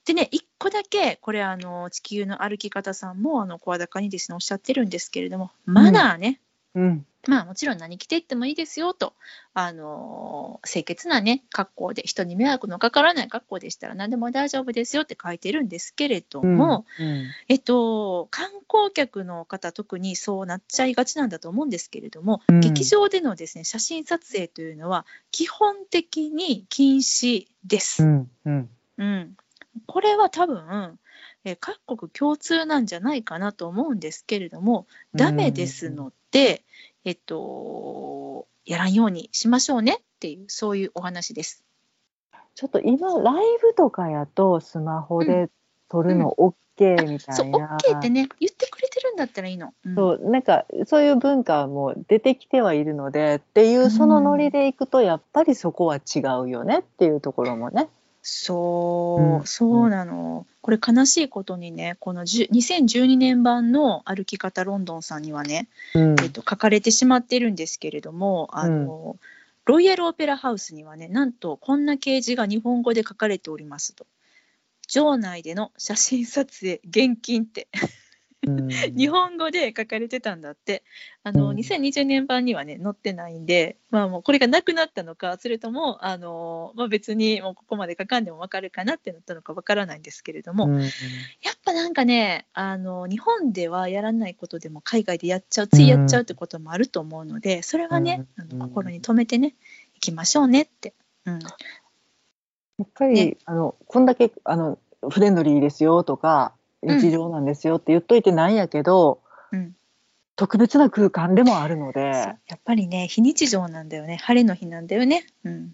[0.06, 6.40] でね、一個だけ、これあの、地球の歩き方さんも、あの、声高にですね、おっしゃってるんですけれども、マナーね。
[6.76, 9.14] うん、まあもちろん何着ていってもいいですよと、
[9.54, 28.04] あの清潔なね格好で人に迷惑のかからない格好でしたら何でも大丈夫ですよって書いてるんですけれども、うんうん、えっと観光客の方特にそうなっちゃいがちなんだと思うんですけれども、うん、劇場でのですね写真撮影というのは基本的に禁止です。
[28.04, 28.30] うん、
[28.98, 29.38] うん、
[29.86, 31.00] これは多分
[31.46, 36.64] え各国共通なんじゃないかなと思うんですけれどもダメですので、
[37.06, 41.64] えっと、やらんようにしましょうねっていう、そういうお話です。
[42.56, 45.50] ちょっと今、ライブとかやと、スマホで
[45.88, 47.52] 撮るの OK みたいな、うんうん、そう、
[47.94, 49.72] OK ってね、言ってくれてるんだったらいいの。
[49.86, 57.88] うん、そう、なんか、そういう文化も出てきてはいるので、っていう、そのノリでいくと、やっぱりそこは違うよねっていうところもね。
[58.28, 60.48] そう、うん、そうなの。
[60.62, 69.20] これ悲しいことにね、この2012年版の歩き方ロンドンさんにはね、うん、えっと、書かれてしまっているんですけれども、あの、うん、
[69.66, 74.08] ロイヤルオペラハウスにはね、なんとこんな掲示が日本語で書かれておりますと。
[74.88, 77.68] 場内での写真撮影厳禁って
[78.44, 80.84] 日本語で書かれてたんだって。
[81.24, 90.92] あの、うん、2020年版にはね載ってないんで、まあ、もうこれがなくなったのかそれともあの、まあ、別にもうここまで書かんでも分かるかなってなったのか分からないんですけれども、うん、やっ
[91.66, 99.56] ぱなんかねあの日本ではやらないことでも海外でやっちゃうついやっちゃうってこともあると思うのでそれはね、あの心に留めてね
[99.96, 100.94] いきましょうねって。
[101.26, 101.40] うん。
[101.40, 101.50] や
[102.84, 104.78] っぱり、ね、あのこんだけあの
[105.10, 106.54] フレンドリーですよとか
[106.86, 109.22] 日常なんですよって言っといてなんやけど、
[109.52, 109.76] うん、
[110.36, 114.18] 特別な空間でもあるのでやっぱりね非日常なんだよね。
[114.18, 115.26] 晴れの日なんだよね。
[115.44, 115.72] うん、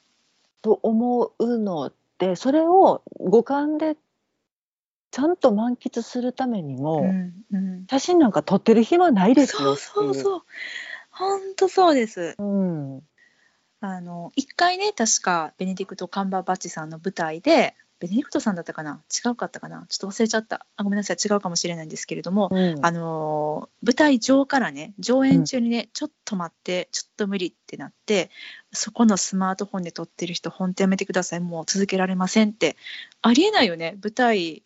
[0.61, 3.97] と思うのでそれを五感で
[5.11, 7.33] ちゃんと満喫するためにも、うん。
[7.51, 10.41] うん、写真なんか撮ってる暇ないですよそうそうそう。
[11.11, 12.35] 本当そうです。
[12.37, 13.01] うん、
[13.81, 19.03] あの一回ね確かベネディクト・カンバーバッチさんの舞台でベネディクトさんだったかな？
[19.25, 19.85] 違うかったかな？
[19.87, 20.65] ちょっと忘れちゃった。
[20.75, 21.17] あごめんなさい。
[21.23, 28.31] 違うかもしれないんですけれども、うん、あの舞台上からね上演中にね、うん、ちょっと待ってちょっと無理ってなって
[28.71, 31.39] そこのスマートフォンで撮ってる人本当やめてください。
[31.39, 32.75] もう続けられませんって。
[33.21, 33.97] ありえないよね。
[34.03, 34.63] 舞台、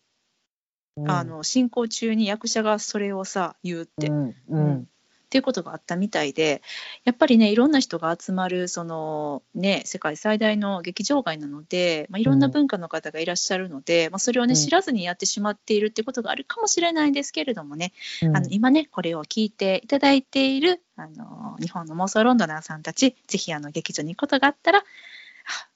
[0.96, 4.08] うん、あの進行中に役者がそれをさ言うって。
[4.08, 4.14] う
[4.58, 4.88] ん
[5.26, 6.62] っていうことがあったみたいで
[7.04, 24.84] やっぱりねいろんな人が集まるその、ね、世界最大の劇場街なので、まあ、いろんな文化の方がいらっしゃるので、うん、まあ、それをね知らずにやってしまっているっていうことがあるかもしれないんですけれどもね、うん、あの今ねこれを聞いていただいているあの日本の妄想ロンドナーさんたちぜひあの劇場に行くことがあったら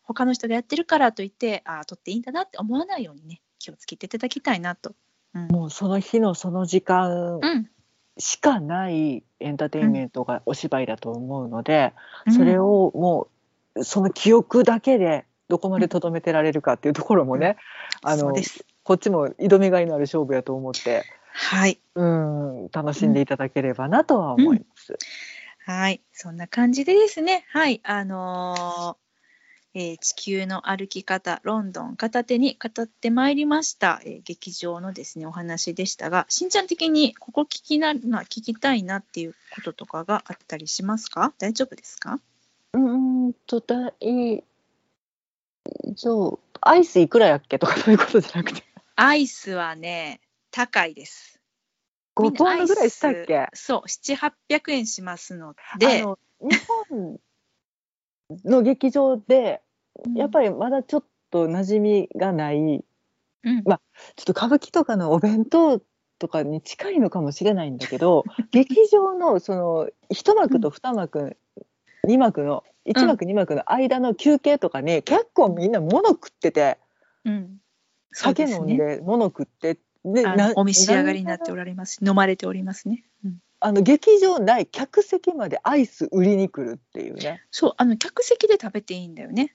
[0.02, 4.92] 他の人がやってるからといってああ撮っていいんだなって思わないようにね気をつけていただきたいなと。
[5.34, 7.70] うん、もうその日のその時間うん
[8.20, 11.92] しかないエンターテインメントがお芝居だと思うので、
[12.26, 12.32] うん。
[12.32, 13.28] それをも
[13.74, 17.56] うその記憶だけでどこまでとどめてられるかっていうところもね、
[18.02, 18.64] あのそうです。
[18.82, 21.78] こっちも挑みがいのある勝負やと思ってはい。
[21.94, 24.96] うん楽しんでいただければなとは思います。
[25.66, 29.09] はい、そんな感じでですね、はい、あのー
[29.72, 41.32] えー地球の歩き方、ロンドン片手に語ってまいりました、えー劇場のですね、お話でしたが、しんちゃん的にここ聞きな、まあ、聞きたいなっていうこととかがあったりしますか？
[41.38, 42.18] 大丈夫ですか？
[42.72, 42.80] うー
[43.28, 44.42] んと大
[45.94, 46.40] 丈夫。
[46.62, 48.64] アイスいくらやっけとかそういうことじゃなくて。
[48.96, 51.40] アイスはね、高いです。
[52.16, 53.48] 5ポンドぐらいしたっけ？
[53.54, 54.16] そう、7、
[54.48, 56.56] 800円しますのあで、の日
[56.90, 57.20] 本
[58.44, 59.60] の劇場で
[60.14, 62.56] やっぱりまだちょっと馴染みがない。
[62.56, 63.62] うん。
[63.64, 63.80] ま
[64.16, 65.80] ちょっと歌舞伎とかのお弁当
[66.18, 71.36] とかに近いのかもしれないんだけど 劇場のその一幕と二幕、
[72.04, 76.78] 二幕の一幕二幕の間の休憩とかに結構みんな物食ってて。
[77.24, 77.60] うん、
[78.12, 79.76] 酒飲んで物食って
[80.06, 82.02] でなあのお召し上がりになっておられます。
[82.02, 83.04] 飲まれておりますね。
[83.24, 87.42] うんあの劇場内客席までアイス売りに来るっていうね。
[87.50, 89.54] そう、あの客席で食べていいんだよね。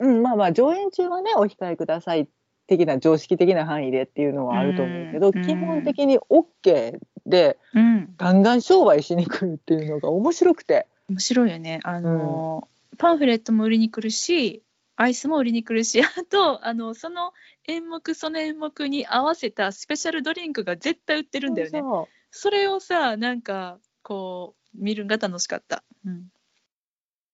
[0.00, 2.28] うん、まあまあ上演中はねお控えください
[2.66, 10.86] 的な常識的な範囲でっていうのはあると思うけど、うん基本的に OK でうん、ガンガン商売しに来るっていうのが面白くて。
[11.08, 11.80] 面白いよね。
[11.84, 12.68] あの、
[12.98, 14.62] パンフレットも売りに来るし、
[15.02, 17.32] アイスも売りに来るし、あとあのその
[17.66, 21.80] 演目その演目に合わせたスペシャルドリンクが絶対売ってるんだよね。
[21.80, 25.82] そうそれをさ、なんかこう見るのが楽しかった。
[26.06, 26.30] うん、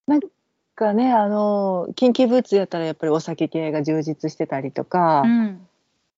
[0.06, 0.20] なん
[0.74, 5.66] かねあの近畿ブーツやったらやっぱりお酒系が充実してたりとか、うん、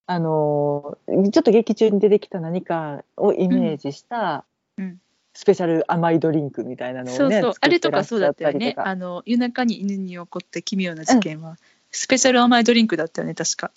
[0.07, 4.45] あのちょっと劇中に出てきた何かをイメージした、
[4.79, 4.85] うん。
[4.85, 5.01] うん
[5.41, 8.75] スペシャル甘いドリンクみたいなのをねそうそう、あれとかそうだったよね。
[8.77, 11.57] あの夜中に犬に起こった奇妙な事件は、
[11.91, 13.71] スペシャル甘いドリンクだったよね、確か。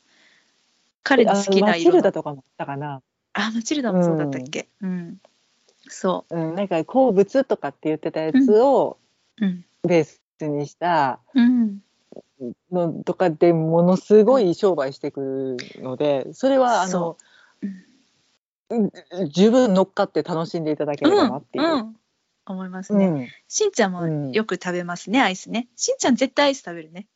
[1.03, 3.01] 彼の好きとかあのマチルダとかもあったかな、
[3.31, 4.67] あ、マチルダもそうだったっけ？
[4.81, 5.21] うん。
[5.87, 8.97] そうん、なんか好物とかって言ってたやつを
[9.39, 9.45] う。
[9.45, 9.65] うん。
[9.87, 11.79] ベースにしたうん。
[12.73, 17.15] のとかでものすごい商売してくるのでそれはあのそ、うんうん
[19.29, 21.65] 十分乗っかって楽しんでいただければなっていう。
[21.65, 21.95] うん。
[22.45, 23.05] 思いますね。
[23.07, 25.67] うんしんちゃんうんもよく食べますね、アイスね。
[25.75, 27.07] しんちゃん絶対アイス食べるね。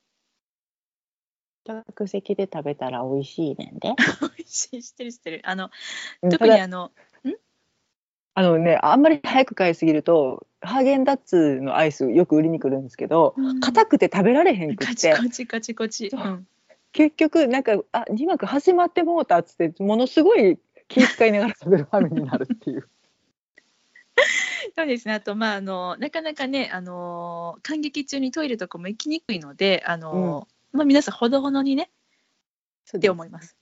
[1.66, 3.94] 客席で食べたら美味しいねんで。
[4.38, 5.42] 美味しい、知ってる知ってる。
[5.44, 5.70] あの、
[6.22, 6.92] うん特にあの、
[8.38, 16.12] あのねあんまり早く買いすぎるとハーゲンダッツのアイスよく売りに来るんですけど硬くて食べられへんくカチってカチカチカチ。
[16.12, 16.48] そううん
[16.94, 22.90] 結局なんかあ2幕始まってもうたっつってものすごい気遣いながら食べる羽目になるっていう。
[24.76, 25.14] そうですね。
[25.14, 31.92] あと、まあ、あの、なかなかね、あの、感激中にトイレとかも行きにくいので、あの、まあ、皆さんほどほどにね、
[32.96, 33.58] って思います。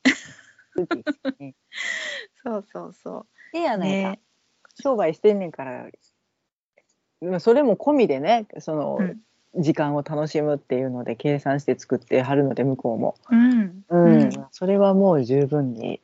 [0.75, 0.87] そう。
[2.43, 3.77] そうそうそでやう。
[3.79, 4.19] ないか、ね。
[4.79, 5.89] 商売してんねんから
[7.21, 9.21] まあそれも込みでねその、うん
[9.57, 13.85] 時間を楽しむっていうので計算して作ってはるので向こうも、うん。
[13.87, 16.01] うんうんそれはもう十分に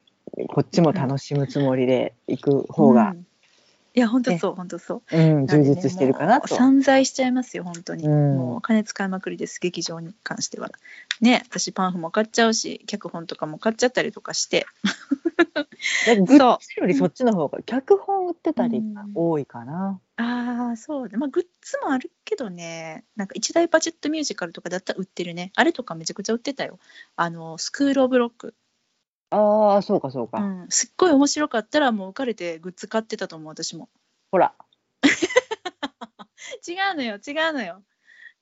[0.48, 3.26] こっちも楽しむつもりで行く方がう、ん
[3.94, 5.18] いや、本当そう、本当そう。
[5.18, 6.56] うん充実してるかなと。
[6.56, 8.08] 散財しちゃいますよ、本当に。
[8.08, 10.72] うんもうお金使いまくりです、劇場に関しては。
[11.20, 14.66] ね、私パンフも買っちゃうし、脚本とかも買っちゃったりとかして。
[16.06, 20.00] で グッズよりそっちの方が脚本売ってたりが多いかな。
[20.16, 21.18] ああ、そうね。
[21.18, 25.52] まあ、グッズもあるけどね、なんか一大バジェットミュージカルとかだったら売ってるね。
[25.56, 26.80] あれとかめちゃくちゃ売ってたよ。
[27.18, 28.56] あの、スクール・オブ・ロック。
[29.32, 30.40] ああそうかそうか。
[30.40, 33.90] うん、すっごい面白かったらもう浮かれてグッズ買ってたと思う、私も。
[34.32, 34.54] ほら
[36.68, 37.82] 違うのよ、違うのよ。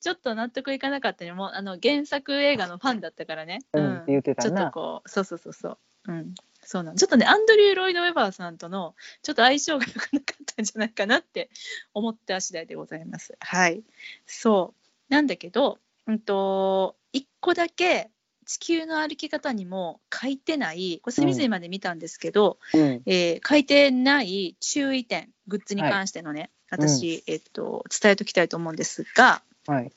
[0.02, 1.34] ちょっと納得いかなかったね。
[1.34, 3.60] もうあの原作映画のファンだったからね。
[3.74, 4.72] うんって言ってたちょっとな。
[4.72, 5.78] こう、そうそうそうそう。
[6.08, 6.34] うん。
[6.62, 6.98] そうなの。
[6.98, 11.50] ちょっとね、アンドリュー・ロイド・ウェバーさんとのちょっと相性が良くなかったんじゃないかなって
[11.94, 13.38] 思った次第でございます。
[13.40, 13.84] はい。
[14.26, 14.74] そ
[15.10, 15.14] う。
[15.14, 18.10] なんだけど、うんと、一個だけ
[18.50, 29.92] 地球の歩き方にも書いてない、これ隅々まで見たんですけど、うんえー書いてない注意点、グッズに関してのね、私、えっと、伝えておきたいと思うんですが、はい。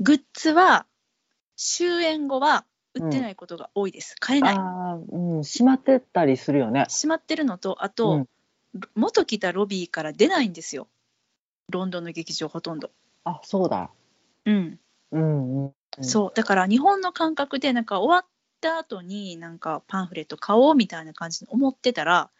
[0.00, 0.84] グッズは
[1.54, 2.64] 終演後は
[2.94, 4.16] 売ってないことが多いです。
[4.18, 4.56] 買えない。
[4.56, 6.86] ああうん閉まってたりするよね。
[6.88, 8.28] 閉まってるのと、あと、うん
[8.94, 10.86] 元来たロビーから出ないんですよ。
[11.70, 12.90] ロンドンの劇場ほとんど。
[13.24, 13.90] あそうだ。
[14.44, 14.78] うん。
[15.12, 16.32] うんうんそう。
[16.34, 18.26] だから日本の感覚でなんか終わっ
[18.60, 22.30] た後になんかパンフレット買おうみたいな感じで思ってたら、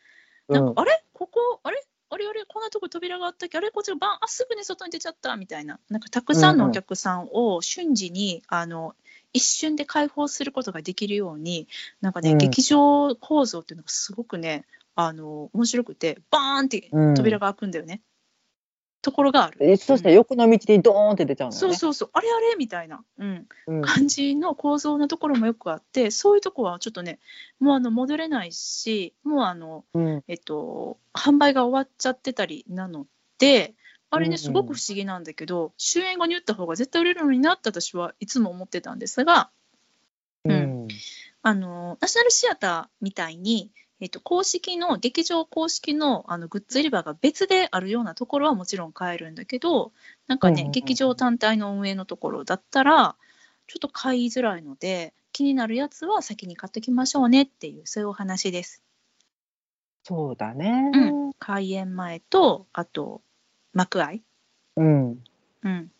[0.48, 1.02] なんかあれ？
[1.12, 1.60] ここ？
[1.62, 1.82] あれ？
[2.10, 2.26] あれ？
[2.26, 2.44] あれ？
[2.46, 3.58] こんなとこ扉があったっけ？
[3.58, 3.70] あれ？
[3.70, 5.78] こっちがバンあすぐに外に出ちゃったみたいな。
[5.90, 8.94] なんかたくさんのお客さんを瞬時に、あの
[9.32, 11.68] 一瞬で解放することができるように
[12.00, 12.38] なんかね、うん。
[12.38, 14.64] 劇場構造っていうのがすごくね
[14.96, 17.14] あの面白くてバーンってうん。
[17.14, 18.02] 扉が開くんだよね、
[19.02, 19.56] ところがある。
[19.60, 21.58] えそしたら横の道にドーンって出ちゃうのよね。
[21.58, 22.10] そうそうそう。
[22.12, 23.82] あれあれみたいな、うん、うん。
[23.82, 27.18] 感じの構造のところもよくあってそういうとこはちょっとね
[27.58, 30.24] もうあの戻れないしもうあの、うん。
[30.28, 33.06] えっと、販売が終わっちゃってたりなの
[33.38, 33.74] で
[34.10, 34.30] あれうんうん。
[34.32, 39.50] ねすごく不思議なんだけど、終演後に打った方が絶対売れるのになって私はいつも思ってたんですが
[40.44, 40.88] うん。
[41.42, 43.70] あのナショナルシアターみたいに、
[44.00, 49.92] えっと、公式の劇場公式のあのグッズ売り場が別であるようなところはもちろん買えるんだけど
[50.26, 53.16] なんかね、うんうんうん劇場単体の運営のところだったら
[53.66, 58.82] ちょっと買いづらいので気になるやつは先に買ってきましょうねっていうそういうお話です。
[60.04, 60.90] そうだね。
[60.94, 63.22] うん開演前とあと
[63.72, 64.22] 幕愛、
[64.76, 65.18] うん。
[65.62, 65.90] うん、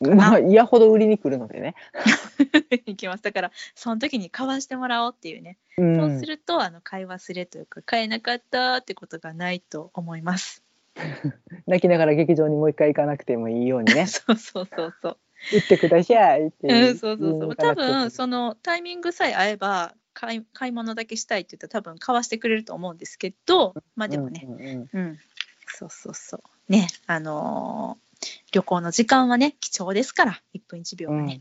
[0.00, 1.74] まあ嫌ほど売りに来るのでね。
[2.86, 10.62] いきますだからその時に買わしてもらおうっていうね、うんそうするとあの買い忘れというか買えなかったってことがないと思います。
[11.66, 15.18] 泣きながら劇場にもう一回行かなくてもいいようにね そうそうそうそう。
[15.52, 16.94] 売ってくださいってういう。
[16.94, 17.56] ん、そうそうそう。
[17.56, 25.18] 多分そのタイミングさえ合えば買い買い物だけしたいって言ったら多分買わしてくれると思うんですけど、まあでもね、うんうんうんうん、
[25.66, 26.72] そうそうそう。
[26.72, 28.04] ね、あのー
[28.52, 31.40] 旅行の時間はね貴重ですから1分1秒はね。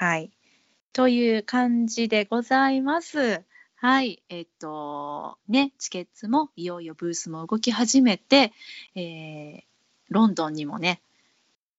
[0.00, 0.30] はい。
[0.94, 3.42] という感じでございます。
[3.76, 8.54] はい、えっとねチケットもいよいよブースも動き始めて、
[8.94, 9.60] えー
[10.08, 11.02] ロンドンにもね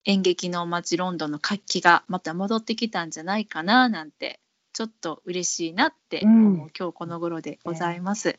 [0.06, 4.40] 演劇の街ロンドンの活気がまた戻ってきたんじゃないかななんて
[4.72, 8.38] ちょっと嬉しいなって思う、うん今日この頃でございます。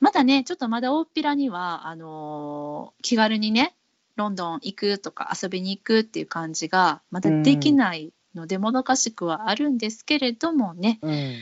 [0.00, 3.76] まだねちょっとまだ大っぴらにはあのー気軽にね
[4.16, 11.34] ロンドン行くとか遊びに行くっていう感じがまだできないのでもどかしくはあるんですけれどもね、うん。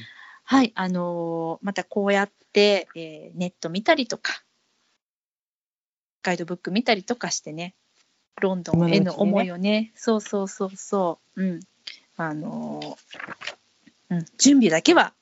[0.45, 4.43] はいあのーまたこうやって、えーネット見たりとか
[6.23, 7.75] ガイドブック見たりとかしてね
[8.41, 9.93] ロンドンへの思いをね。
[9.95, 11.43] そうそうそうそう。
[11.43, 11.61] うん。
[12.17, 12.97] あのー
[14.11, 15.15] うん、準備だけは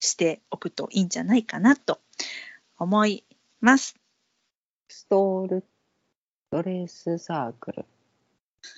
[0.00, 2.00] しておくといいんじゃないかなと
[2.78, 3.24] 思い
[3.60, 3.96] ます。
[4.88, 5.64] ストール
[6.50, 7.84] ドレスサークル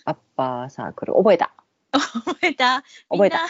[0.04, 1.14] アッパーサークル。
[1.14, 1.52] 覚えた
[1.98, 2.84] 覚えた？
[3.08, 3.46] 覚えた。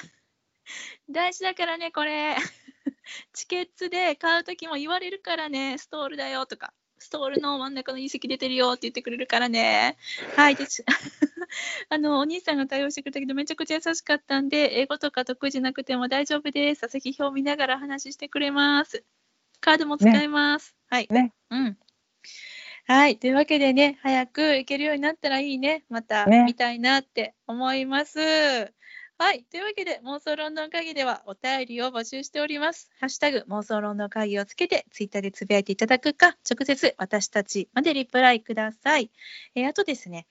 [1.08, 2.36] 大事だからねこれ。
[3.32, 5.78] チケットで買う時も言われるからね。
[5.78, 6.72] ストールだよとか。
[6.98, 9.96] ストールの真ん中の隕石出てるよって言ってくれるからね。
[10.36, 10.84] はいでち
[11.88, 16.82] あのお兄さんが対応してくれたけどめちゃくちゃ優しかったんで英語とか得意じゃなくても大丈夫です。
[16.82, 19.02] 座席表見ながら話してくれます。
[19.60, 21.08] カードも使えます、はい。
[21.10, 21.32] ね。
[21.50, 21.78] うん
[22.92, 23.20] はい。
[23.20, 25.84] というわけでね、早く行けるようになったらいいね。
[25.90, 28.18] またね見たいなって思います。
[28.18, 29.44] はい。
[29.44, 32.90] というわけで、妄想ロンドン会議ではお便りを募集しております。
[32.98, 39.12] ハッシュタグ妄想ロンドン会議をつけて、ツイッターでつぶやいていただくか、直接私たちまでリプライください。
[39.54, 40.26] えーあとですね、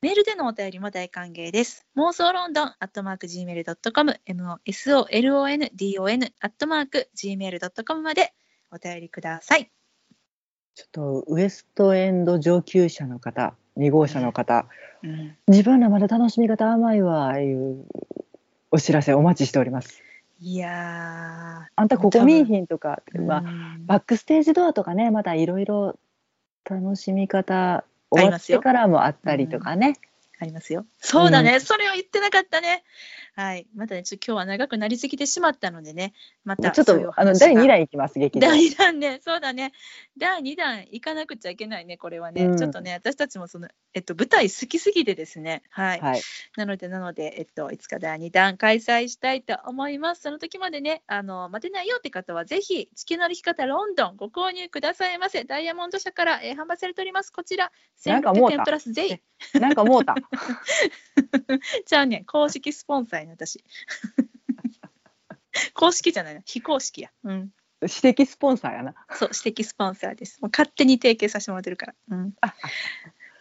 [0.00, 1.84] メールでのお便りも大歓迎です。
[1.96, 8.32] 妄想ロンドン、アットマーク Gmail.com、MOSOLONDON、アットマーク Gmail.com まで
[8.70, 9.68] お便りください。
[10.74, 14.66] ちょっとウエストエンド上級者の方2号車の方
[15.02, 15.36] うん。
[15.46, 17.84] 自分らまだ楽しみ方甘いわいう
[18.70, 20.02] お知らせお待ちしております。
[20.40, 23.86] いやあんたここ見えひんとか、ー、まあ、うん。
[23.86, 25.96] バックステージドアとかねまたいろいろ
[26.68, 29.94] 楽しみ方あ終わってからもあったりとかね、
[30.44, 30.86] ありますよ。
[31.00, 32.84] そうだね、うんそれを言ってなかったね。
[33.34, 36.12] はい、またね、ちょっと今日は長くなりすぎてしまったのでね、
[36.44, 39.72] またちょっとあの第2弾いきます劇場第2弾ね、そうだね。
[40.16, 42.44] 第2弾行かなくちゃいけないね、これはね。
[42.44, 45.62] うんちょっとね、私たちもその、えっと、舞台好きすぎてですね。
[45.70, 46.00] はい。
[46.00, 46.22] はい
[46.56, 50.22] なので、なので、えっと、いつか第2弾開催したいと思います。
[50.22, 55.44] その時までね、あの、待てないよって方は、ぜひ、地球の歩き方ロンドンご購入くださいませ。
[55.44, 57.32] ダイヤモンド社から、えー販売されております。
[57.32, 57.72] こちら、
[58.04, 59.22] 1600なんかもうた円プラス税。
[59.54, 60.14] なんかもうた
[61.86, 63.62] じゃあね、公式スポンサーやね、私。
[65.74, 67.10] 公式じゃないな、非公式や。
[67.24, 67.50] うん。
[67.80, 70.40] 私的スポンサーやなそう、私的スポンサーです。
[70.40, 71.94] もう勝手に提携させてもらってるから。
[72.10, 72.34] うん。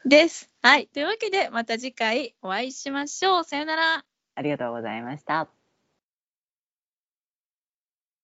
[0.05, 0.49] です。
[0.61, 0.87] はい。
[0.87, 3.43] というわけで、また次回お会いしましょう。
[3.43, 4.05] さよなら。
[4.35, 5.47] ありがとうございました